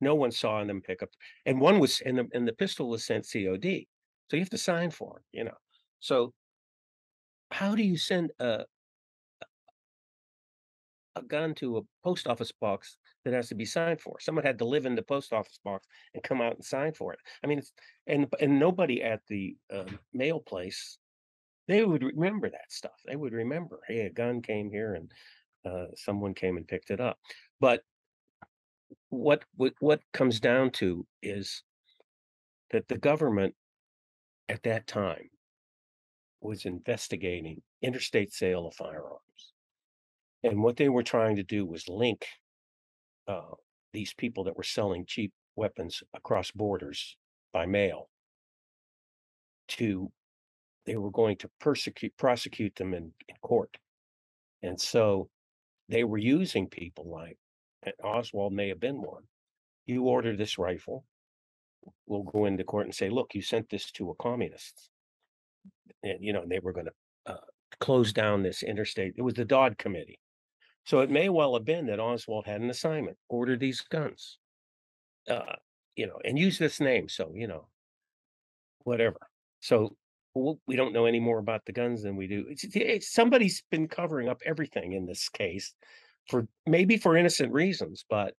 [0.00, 1.10] no one saw them pick up,
[1.46, 3.86] and one was and the and the pistol was sent COD,
[4.30, 5.56] so you have to sign for it, you know.
[6.00, 6.32] So
[7.50, 8.64] how do you send a
[11.16, 14.20] a gun to a post office box that has to be signed for?
[14.20, 17.12] Someone had to live in the post office box and come out and sign for
[17.12, 17.18] it.
[17.42, 17.62] I mean,
[18.06, 20.98] and and nobody at the uh, mail place
[21.68, 22.92] they would remember that stuff.
[23.04, 25.10] They would remember, hey, a gun came here and
[25.64, 27.18] uh, someone came and picked it up.
[27.60, 27.82] But
[29.10, 31.62] what, what comes down to is
[32.70, 33.54] that the government
[34.48, 35.28] at that time
[36.40, 39.20] was investigating interstate sale of firearms.
[40.42, 42.26] And what they were trying to do was link
[43.26, 43.54] uh,
[43.92, 47.16] these people that were selling cheap weapons across borders
[47.52, 48.08] by mail
[49.68, 50.10] to
[50.84, 53.76] they were going to persecute prosecute them in, in court.
[54.62, 55.28] And so
[55.88, 57.38] they were using people like
[58.02, 59.22] Oswald may have been one.
[59.86, 61.04] You order this rifle,
[62.06, 64.90] we'll go into court and say, look, you sent this to a communist.
[66.02, 67.40] And, you know, they were going to uh,
[67.80, 69.14] close down this interstate.
[69.16, 70.18] It was the Dodd Committee.
[70.84, 74.38] So it may well have been that Oswald had an assignment order these guns,
[75.28, 75.56] uh,
[75.96, 77.08] you know, and use this name.
[77.08, 77.66] So, you know,
[78.84, 79.18] whatever.
[79.60, 79.96] So
[80.34, 82.44] we don't know any more about the guns than we do.
[82.48, 85.74] It's, it's, somebody's been covering up everything in this case
[86.28, 88.34] for maybe for innocent reasons, but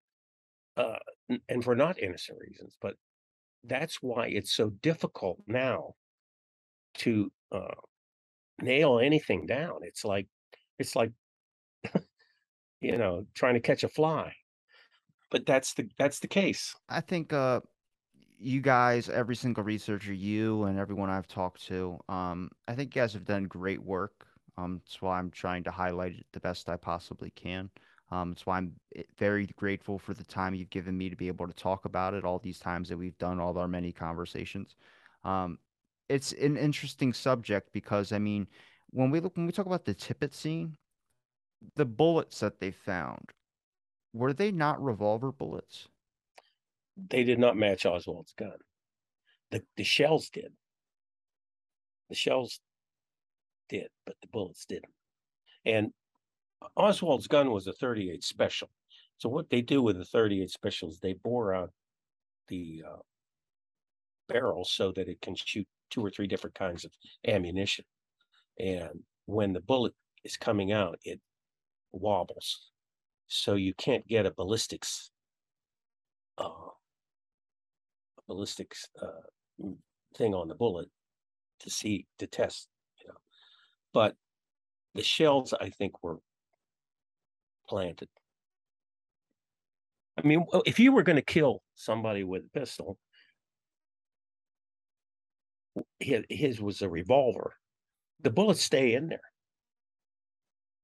[0.76, 0.98] uh,
[1.48, 2.96] and for not innocent reasons, but
[3.64, 5.94] that's why it's so difficult now
[6.94, 7.74] to uh,
[8.60, 9.80] nail anything down.
[9.82, 10.28] It's like
[10.78, 11.12] it's like
[12.80, 14.34] you know trying to catch a fly.
[15.30, 16.74] but that's the that's the case.
[16.88, 17.60] I think uh
[18.38, 23.00] you guys, every single researcher, you and everyone I've talked to, um, I think you
[23.02, 24.25] guys have done great work.
[24.58, 27.70] Um, that's why I'm trying to highlight it the best I possibly can.
[28.10, 31.28] Um, that's why I'm eh, very grateful for the time you've given me to be
[31.28, 34.76] able to talk about it all these times that we've done all our many conversations.
[35.24, 35.58] Um,
[36.08, 38.46] it's an interesting subject because I mean,
[38.90, 40.76] when we look when we talk about the Tippit scene,
[41.74, 43.32] the bullets that they found,
[44.12, 45.88] were they not revolver bullets?
[46.96, 48.56] They did not match Oswald's gun.
[49.50, 50.52] The the shells did.
[52.08, 52.60] The shells
[53.68, 54.92] did, but the bullets didn't.
[55.64, 55.92] And
[56.76, 58.70] Oswald's gun was a 38 special.
[59.18, 61.70] So what they do with the 38 special is they bore out
[62.48, 63.00] the uh,
[64.28, 66.92] barrel so that it can shoot two or three different kinds of
[67.26, 67.84] ammunition.
[68.58, 69.94] And when the bullet
[70.24, 71.20] is coming out, it
[71.92, 72.70] wobbles.
[73.28, 75.10] So you can't get a ballistics
[76.38, 76.68] uh,
[78.18, 79.66] a ballistics uh,
[80.16, 80.88] thing on the bullet
[81.60, 82.68] to see to test.
[83.96, 84.14] But
[84.94, 86.18] the shells, I think, were
[87.66, 88.10] planted.
[90.18, 92.98] I mean, if you were going to kill somebody with a pistol,
[95.98, 97.54] his, was a revolver.
[98.20, 99.32] The bullets stay in there.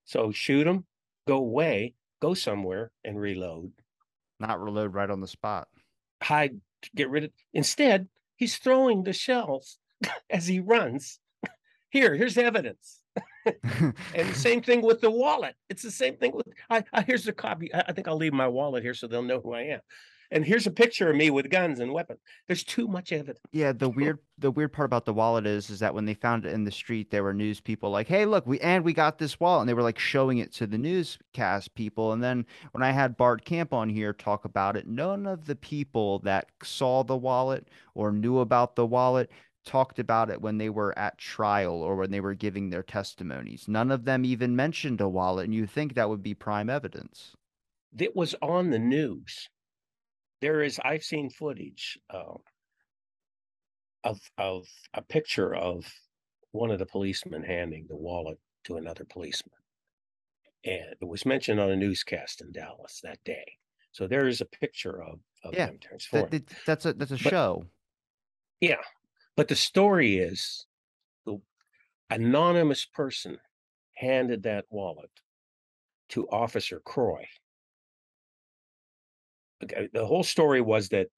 [0.07, 0.87] So shoot them,
[1.29, 3.73] go away, go somewhere and reload.
[4.41, 5.69] Not reload right on the spot.
[6.23, 6.59] Hide,
[6.97, 7.31] get rid of.
[7.53, 9.77] Instead, he's throwing the shells
[10.31, 11.21] as he runs.
[11.91, 13.02] Here, here's evidence.
[14.15, 15.55] and the same thing with the wallet.
[15.69, 16.47] It's the same thing with.
[16.71, 17.73] I, I here's a copy.
[17.75, 19.81] I, I think I'll leave my wallet here so they'll know who I am
[20.33, 22.19] and here's a picture of me with guns and weapons.
[22.47, 23.39] There's too much of it.
[23.53, 26.47] Yeah, the weird the weird part about the wallet is is that when they found
[26.47, 29.19] it in the street, there were news people like, "Hey, look, we and we got
[29.19, 32.13] this wallet," and they were like showing it to the newscast people.
[32.13, 35.57] And then when I had Bart Kamp on here talk about it, none of the
[35.57, 39.31] people that saw the wallet or knew about the wallet
[39.65, 43.67] talked about it when they were at trial or when they were giving their testimonies.
[43.69, 47.37] None of them even mentioned a wallet, and you think that would be prime evidence.
[47.99, 49.49] It was on the news
[50.43, 52.35] there is I've seen footage uh,
[54.05, 55.87] of of a picture of
[56.51, 59.55] one of the policemen handing the wallet to another policeman,
[60.65, 63.45] and it was mentioned on a newscast in Dallas that day.
[63.93, 65.71] So there is a picture of, of yeah.
[66.11, 67.65] That, that's a that's a but, show.
[68.61, 68.83] Yeah,
[69.37, 70.67] but the story is
[71.27, 71.39] the
[72.11, 73.39] anonymous person
[73.95, 75.11] handed that wallet
[76.09, 77.27] to Officer Croy
[79.93, 81.09] the whole story was that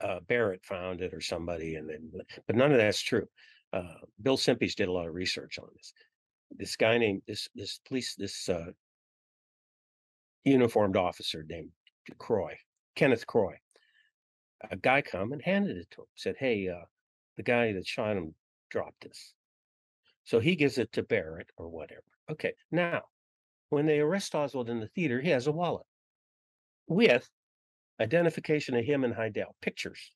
[0.00, 2.10] uh, Barrett found it or somebody, and then,
[2.46, 3.26] but none of that's true.
[3.72, 5.92] Uh, Bill Simpich did a lot of research on this.
[6.50, 8.72] This guy named this this police this uh,
[10.44, 11.70] uniformed officer named
[12.18, 12.56] Croy,
[12.96, 13.54] Kenneth Croy.
[14.70, 16.06] A guy come and handed it to him.
[16.16, 16.84] Said, "Hey, uh,
[17.40, 18.34] the guy that shot him
[18.70, 19.34] dropped this."
[20.24, 22.04] So he gives it to Barrett or whatever.
[22.30, 23.02] Okay, now
[23.70, 25.86] when they arrest Oswald in the theater, he has a wallet
[26.86, 27.30] with
[28.00, 30.12] identification of him and Hidell, pictures,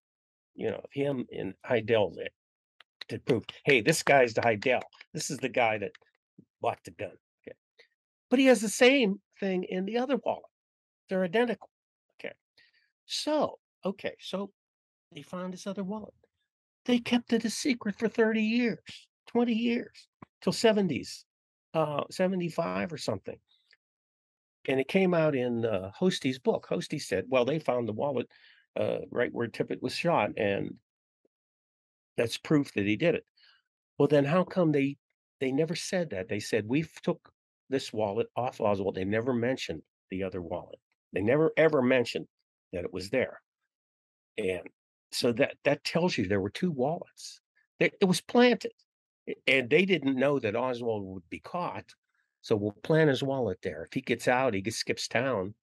[0.54, 2.28] you know, of him and Hidell there
[3.08, 4.82] to prove, hey, this guy's the Hidell.
[5.12, 5.92] This is the guy that
[6.60, 7.16] bought the gun.
[7.42, 7.56] Okay.
[8.30, 10.44] But he has the same thing in the other wallet.
[11.08, 11.70] They're identical.
[12.18, 12.34] Okay.
[13.06, 14.50] So, okay, so
[15.12, 16.14] they found this other wallet.
[16.86, 20.08] They kept it a secret for 30 years, 20 years,
[20.42, 21.24] till 70s,
[21.72, 23.38] uh, 75 or something
[24.68, 26.66] and it came out in uh, Hosty's book.
[26.68, 28.28] Hosty said, "Well, they found the wallet
[28.76, 30.74] uh, right where Tippit was shot, and
[32.16, 33.26] that's proof that he did it."
[33.98, 34.96] Well, then how come they
[35.40, 36.28] they never said that?
[36.28, 37.30] They said we took
[37.68, 38.94] this wallet off Oswald.
[38.94, 40.78] They never mentioned the other wallet.
[41.12, 42.26] They never ever mentioned
[42.72, 43.40] that it was there,
[44.38, 44.66] and
[45.14, 47.40] so that that tells you there were two wallets.
[47.80, 48.72] It, was planted,
[49.46, 51.92] and they didn't know that Oswald would be caught
[52.44, 53.84] so we'll plant his wallet there.
[53.84, 55.54] If he gets out, he gets, skips town.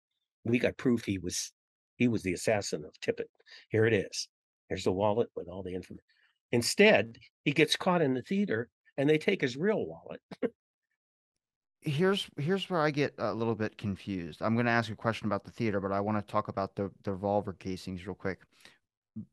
[0.44, 1.54] We got proof he was
[1.96, 3.28] he was the assassin of Tippit.
[3.70, 4.28] Here it is.
[4.68, 6.04] Here's the wallet with all the information.
[6.52, 8.68] Instead, he gets caught in the theater
[8.98, 10.22] and they take his real wallet.
[11.82, 14.42] here's here's where I get a little bit confused.
[14.42, 16.76] I'm going to ask a question about the theater, but I want to talk about
[16.76, 18.40] the, the revolver casings real quick.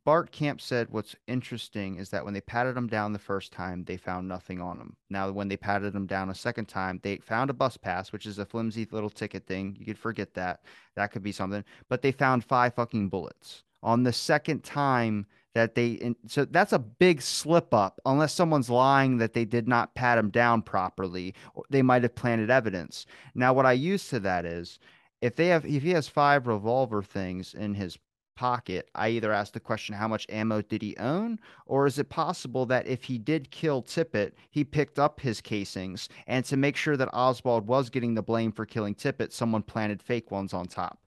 [0.05, 3.85] Bart Kamp said what's interesting is that when they patted him down the first time,
[3.85, 4.97] they found nothing on him.
[5.09, 8.27] Now, when they patted him down a second time, they found a bus pass, which
[8.27, 9.77] is a flimsy little ticket thing.
[9.79, 10.63] You could forget that.
[10.97, 11.65] That could be something.
[11.89, 13.63] But they found five fucking bullets.
[13.83, 18.01] On the second time that they, so that's a big slip up.
[18.05, 21.35] Unless someone's lying that they did not pat him down properly,
[21.71, 23.07] they might have planted evidence.
[23.37, 24.81] Now, what I use to that is
[25.21, 27.99] if they have if he has five revolver things in his
[28.39, 31.40] pocket, I either ask the question, how much ammo did he own?
[31.66, 36.09] Or is it possible that if he did kill Tippit, he picked up his casings
[36.28, 40.01] and to make sure that Oswald was getting the blame for killing Tippit, someone planted
[40.01, 41.01] fake ones on top?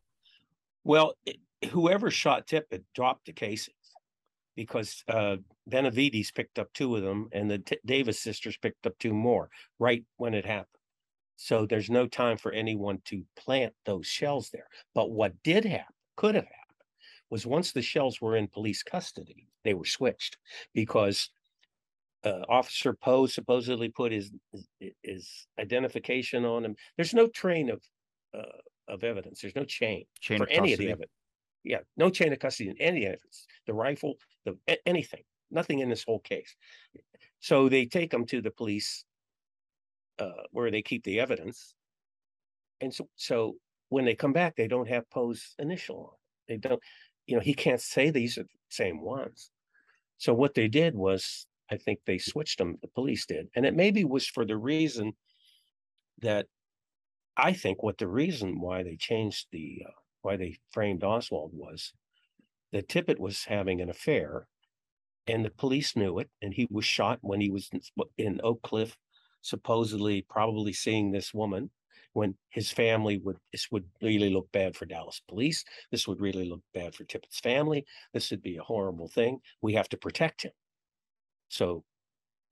[0.84, 1.38] Well, it,
[1.70, 3.78] whoever shot Tippit dropped the casings
[4.58, 5.38] because uh,
[5.70, 9.50] Benavides picked up two of them and the T- Davis sisters picked up two more
[9.80, 10.68] right when it happened.
[11.38, 14.68] So there's no time for anyone to plant those shells there.
[14.94, 16.61] But what did happen, could have happened,
[17.32, 20.38] was once the shells were in police custody, they were switched
[20.76, 21.30] because
[22.24, 24.32] uh, Officer Poe supposedly put his,
[24.80, 26.76] his, his identification on him.
[26.98, 27.82] There's no train of
[28.38, 29.42] uh, of evidence.
[29.42, 31.12] There's no chain, Chain for any of the evidence.
[31.64, 33.48] Yeah, no chain of custody in any evidence.
[33.66, 36.56] The rifle, the anything, nothing in this whole case.
[37.40, 39.06] So they take them to the police
[40.20, 41.74] uh, where they keep the evidence,
[42.82, 43.56] and so so
[43.90, 46.18] when they come back, they don't have Poe's initial on.
[46.48, 46.82] They don't,
[47.28, 49.52] you know, he can't say these are the same ones.
[50.18, 52.78] So what they did was, I think they switched them.
[52.82, 55.14] The police did, and it maybe was for the reason
[56.22, 56.48] that
[57.38, 59.92] I think what the reason why they changed the uh,
[60.22, 61.94] why they framed Oswald was
[62.72, 64.48] that Tippit was having an affair,
[65.28, 67.70] and the police knew it, and he was shot when he was
[68.18, 68.98] in Oak Cliff,
[69.42, 71.72] supposedly probably seeing this woman.
[72.14, 75.64] When his family would this would really look bad for Dallas police.
[75.92, 77.86] This would really look bad for Tippit's family.
[78.14, 79.40] This would be a horrible thing.
[79.62, 80.52] We have to protect him.
[81.50, 81.84] So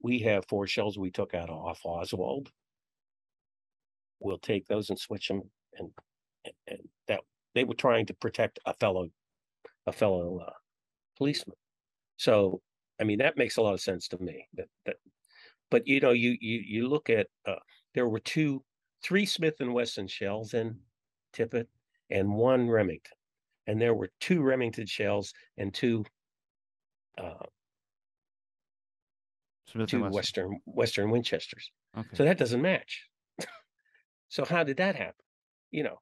[0.02, 2.52] we have four shells we took out off Oswald.
[4.20, 5.44] We'll take those and switch them,
[5.78, 5.90] and,
[6.68, 7.22] and, that
[7.56, 9.10] they were trying to protect a fellow,
[9.88, 10.54] a fellow uh,
[11.18, 11.56] policeman.
[12.18, 12.62] So,
[13.00, 14.48] I mean, that makes a lot of sense to me.
[14.56, 14.96] That that,
[15.72, 17.56] but you know, you you you look at uh,
[17.96, 18.64] there were two,
[19.04, 20.78] three Smith and Wesson shells in
[21.34, 21.68] Tippit,
[22.10, 23.18] and one Remington,
[23.68, 26.06] and there were two Remington shells and two
[27.18, 27.46] uh,
[29.68, 30.14] Smith two Wesson.
[30.14, 31.72] Western Western Winchesters.
[31.98, 32.10] Okay.
[32.14, 33.08] So that doesn't match.
[34.30, 35.14] so how did that happen?
[35.72, 36.00] You know,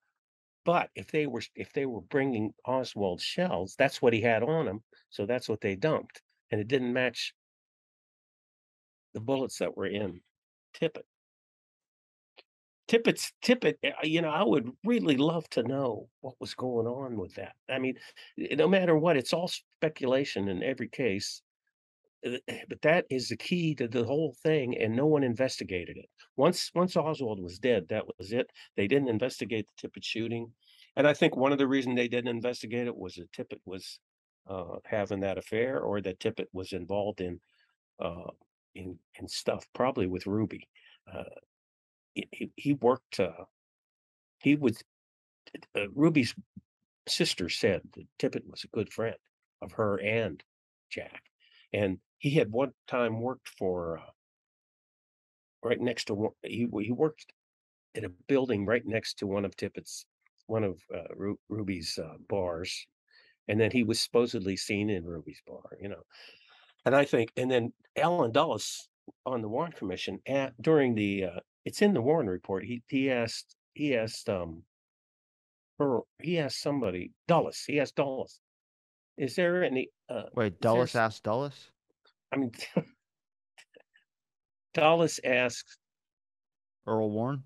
[0.66, 4.68] but if they were if they were bringing Oswald shells, that's what he had on
[4.68, 4.82] him.
[5.10, 6.22] So that's what they dumped,
[6.52, 7.34] and it didn't match
[9.14, 10.22] the bullets that were in
[10.74, 11.04] Tippit.
[12.88, 13.76] Tippit's Tippit.
[13.84, 17.56] eh, You know, I would really love to know what was going on with that.
[17.70, 17.96] I mean,
[18.40, 21.42] eh, no matter what, it's all speculation in every case.
[22.26, 22.38] Uh,
[22.70, 26.10] But that is the key to the whole thing, and no one investigated it.
[26.36, 28.52] Once once Oswald was dead, that was it.
[28.76, 30.54] They didn't investigate the Tippit shooting,
[30.96, 34.00] and I think one of the reasons they didn't investigate it was that Tippit was
[34.48, 37.40] uh, having that affair, or that Tippit was involved in
[38.00, 38.32] uh,
[38.76, 40.68] in in stuff, probably with Ruby.
[41.12, 41.24] Uh,
[42.32, 43.20] he he worked.
[43.20, 43.46] Uh,
[44.40, 44.84] he was
[45.76, 46.36] uh, Ruby's
[47.08, 49.16] sister said that Tippit was a good friend
[49.62, 50.44] of her and
[50.90, 51.24] Jack,
[51.74, 54.12] and he had one time worked for uh,
[55.64, 57.26] right next to he he worked
[57.96, 60.06] in a building right next to one of tippit's
[60.48, 62.88] one of uh, Ru- Ruby's uh, bars,
[63.48, 66.04] and then he was supposedly seen in Ruby's bar, you know.
[66.86, 68.88] And I think, and then Alan Dulles
[69.26, 72.64] on the Warren Commission at, during the uh, it's in the Warren report.
[72.64, 74.64] He he asked he asked um
[75.78, 78.40] her he asked somebody Dulles he asked Dulles,
[79.18, 81.72] is there any uh Wait, is there asked Dulles?
[82.32, 82.54] I mean
[84.74, 85.78] Dulles asked
[86.88, 87.44] Earl Warren?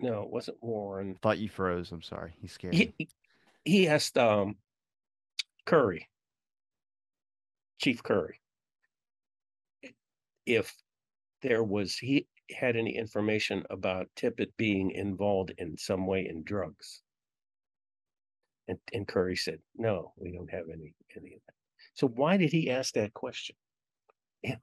[0.00, 1.92] no it wasn't Warren Thought you froze.
[1.92, 2.34] I'm sorry.
[2.40, 3.08] He's scared he-
[3.64, 4.56] he asked um
[5.66, 6.08] Curry
[7.78, 8.40] Chief Curry
[10.44, 10.74] if
[11.46, 17.02] there was he had any information about Tippit being involved in some way in drugs.
[18.66, 21.54] And and Curry said, no, we don't have any any of that.
[21.94, 23.54] So why did he ask that question?
[24.42, 24.56] Yeah.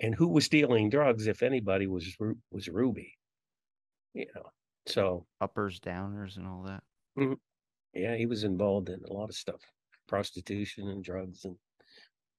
[0.00, 2.16] And who was dealing drugs, if anybody, was
[2.50, 3.18] was Ruby.
[4.14, 4.50] You know,
[4.86, 6.82] so Uppers, downers, and all that.
[7.92, 9.60] yeah, he was involved in a lot of stuff,
[10.08, 11.56] prostitution and drugs, and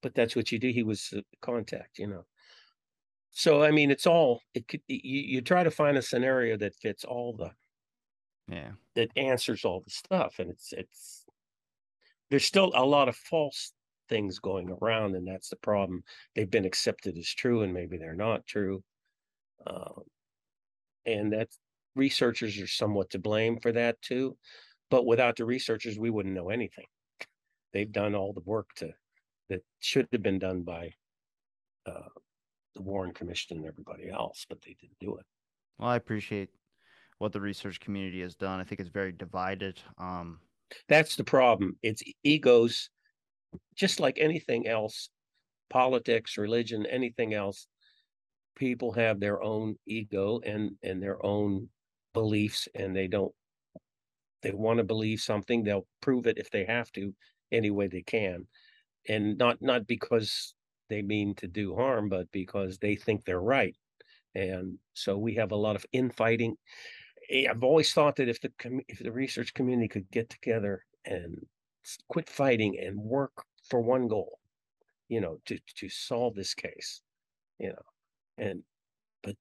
[0.01, 0.69] but that's what you do.
[0.69, 2.25] He was uh, contact, you know.
[3.31, 4.81] So I mean, it's all it could.
[4.87, 7.55] You, you try to find a scenario that fits all the
[8.47, 8.73] Yeah.
[8.95, 11.25] that answers all the stuff, and it's it's
[12.29, 13.73] there's still a lot of false
[14.09, 16.03] things going around, and that's the problem.
[16.35, 18.83] They've been accepted as true, and maybe they're not true,
[19.67, 20.03] um,
[21.05, 21.49] and that
[21.95, 24.37] researchers are somewhat to blame for that too.
[24.89, 26.87] But without the researchers, we wouldn't know anything.
[27.73, 28.93] They've done all the work to
[29.49, 30.93] that should have been done by
[31.85, 32.09] uh,
[32.75, 35.25] the Warren Commission and everybody else, but they didn't do it.
[35.77, 36.49] Well, I appreciate
[37.17, 38.59] what the research community has done.
[38.59, 39.79] I think it's very divided.
[39.97, 40.39] Um,
[40.87, 41.77] That's the problem.
[41.83, 42.89] It's egos,
[43.75, 45.09] just like anything else,
[45.69, 47.67] politics, religion, anything else.
[48.55, 51.69] People have their own ego and and their own
[52.13, 53.33] beliefs, and they don't.
[54.41, 55.63] They want to believe something.
[55.63, 57.15] They'll prove it if they have to,
[57.51, 58.47] any way they can,
[59.07, 60.55] and not not because
[60.91, 63.75] they mean to do harm, but because they think they're right.
[64.35, 66.57] And so we have a lot of infighting.
[67.29, 68.51] Eh, I've always thought that if the
[68.89, 71.47] if the research community could get together and
[72.09, 73.31] quit fighting and work
[73.69, 74.39] for one goal,
[75.07, 77.01] you know, to to solve this case,
[77.57, 77.85] you know,
[78.37, 78.63] and
[79.23, 79.35] but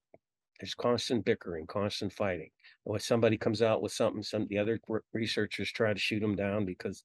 [0.60, 2.50] there's constant bickering, constant fighting.
[2.84, 4.78] When somebody comes out with something, some the other
[5.12, 7.02] researchers try to shoot them down because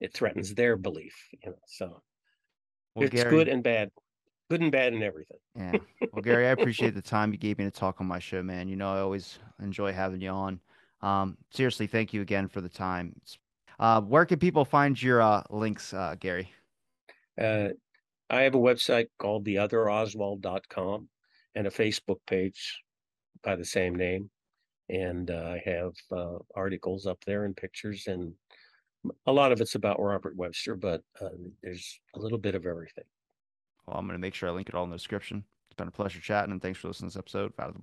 [0.00, 1.58] it threatens their belief, you know.
[1.66, 2.02] So
[2.94, 3.90] well, it's good and bad,
[4.50, 5.38] good and bad and everything.
[5.56, 5.72] yeah.
[6.12, 8.68] Well, Gary, I appreciate the time you gave me to talk on my show, man.
[8.68, 10.60] You know, I always enjoy having you on.
[11.02, 13.14] Um, seriously, thank you again for the time.
[13.80, 16.52] Uh, where can people find your uh, links, uh, Gary?
[17.40, 17.70] Uh,
[18.30, 21.08] I have a website called theotheroswald.com
[21.54, 22.80] and a Facebook page
[23.42, 24.30] by the same name.
[24.88, 28.34] And uh, I have uh, articles up there and pictures, and
[29.26, 31.28] a lot of it's about Robert Webster, but uh,
[31.62, 33.04] there's a little bit of everything.
[33.86, 35.44] Well, I'm going to make sure I link it all in the description.
[35.68, 37.80] It's been a pleasure chatting, and thanks for listening to this episode Out of the
[37.80, 37.82] Blank.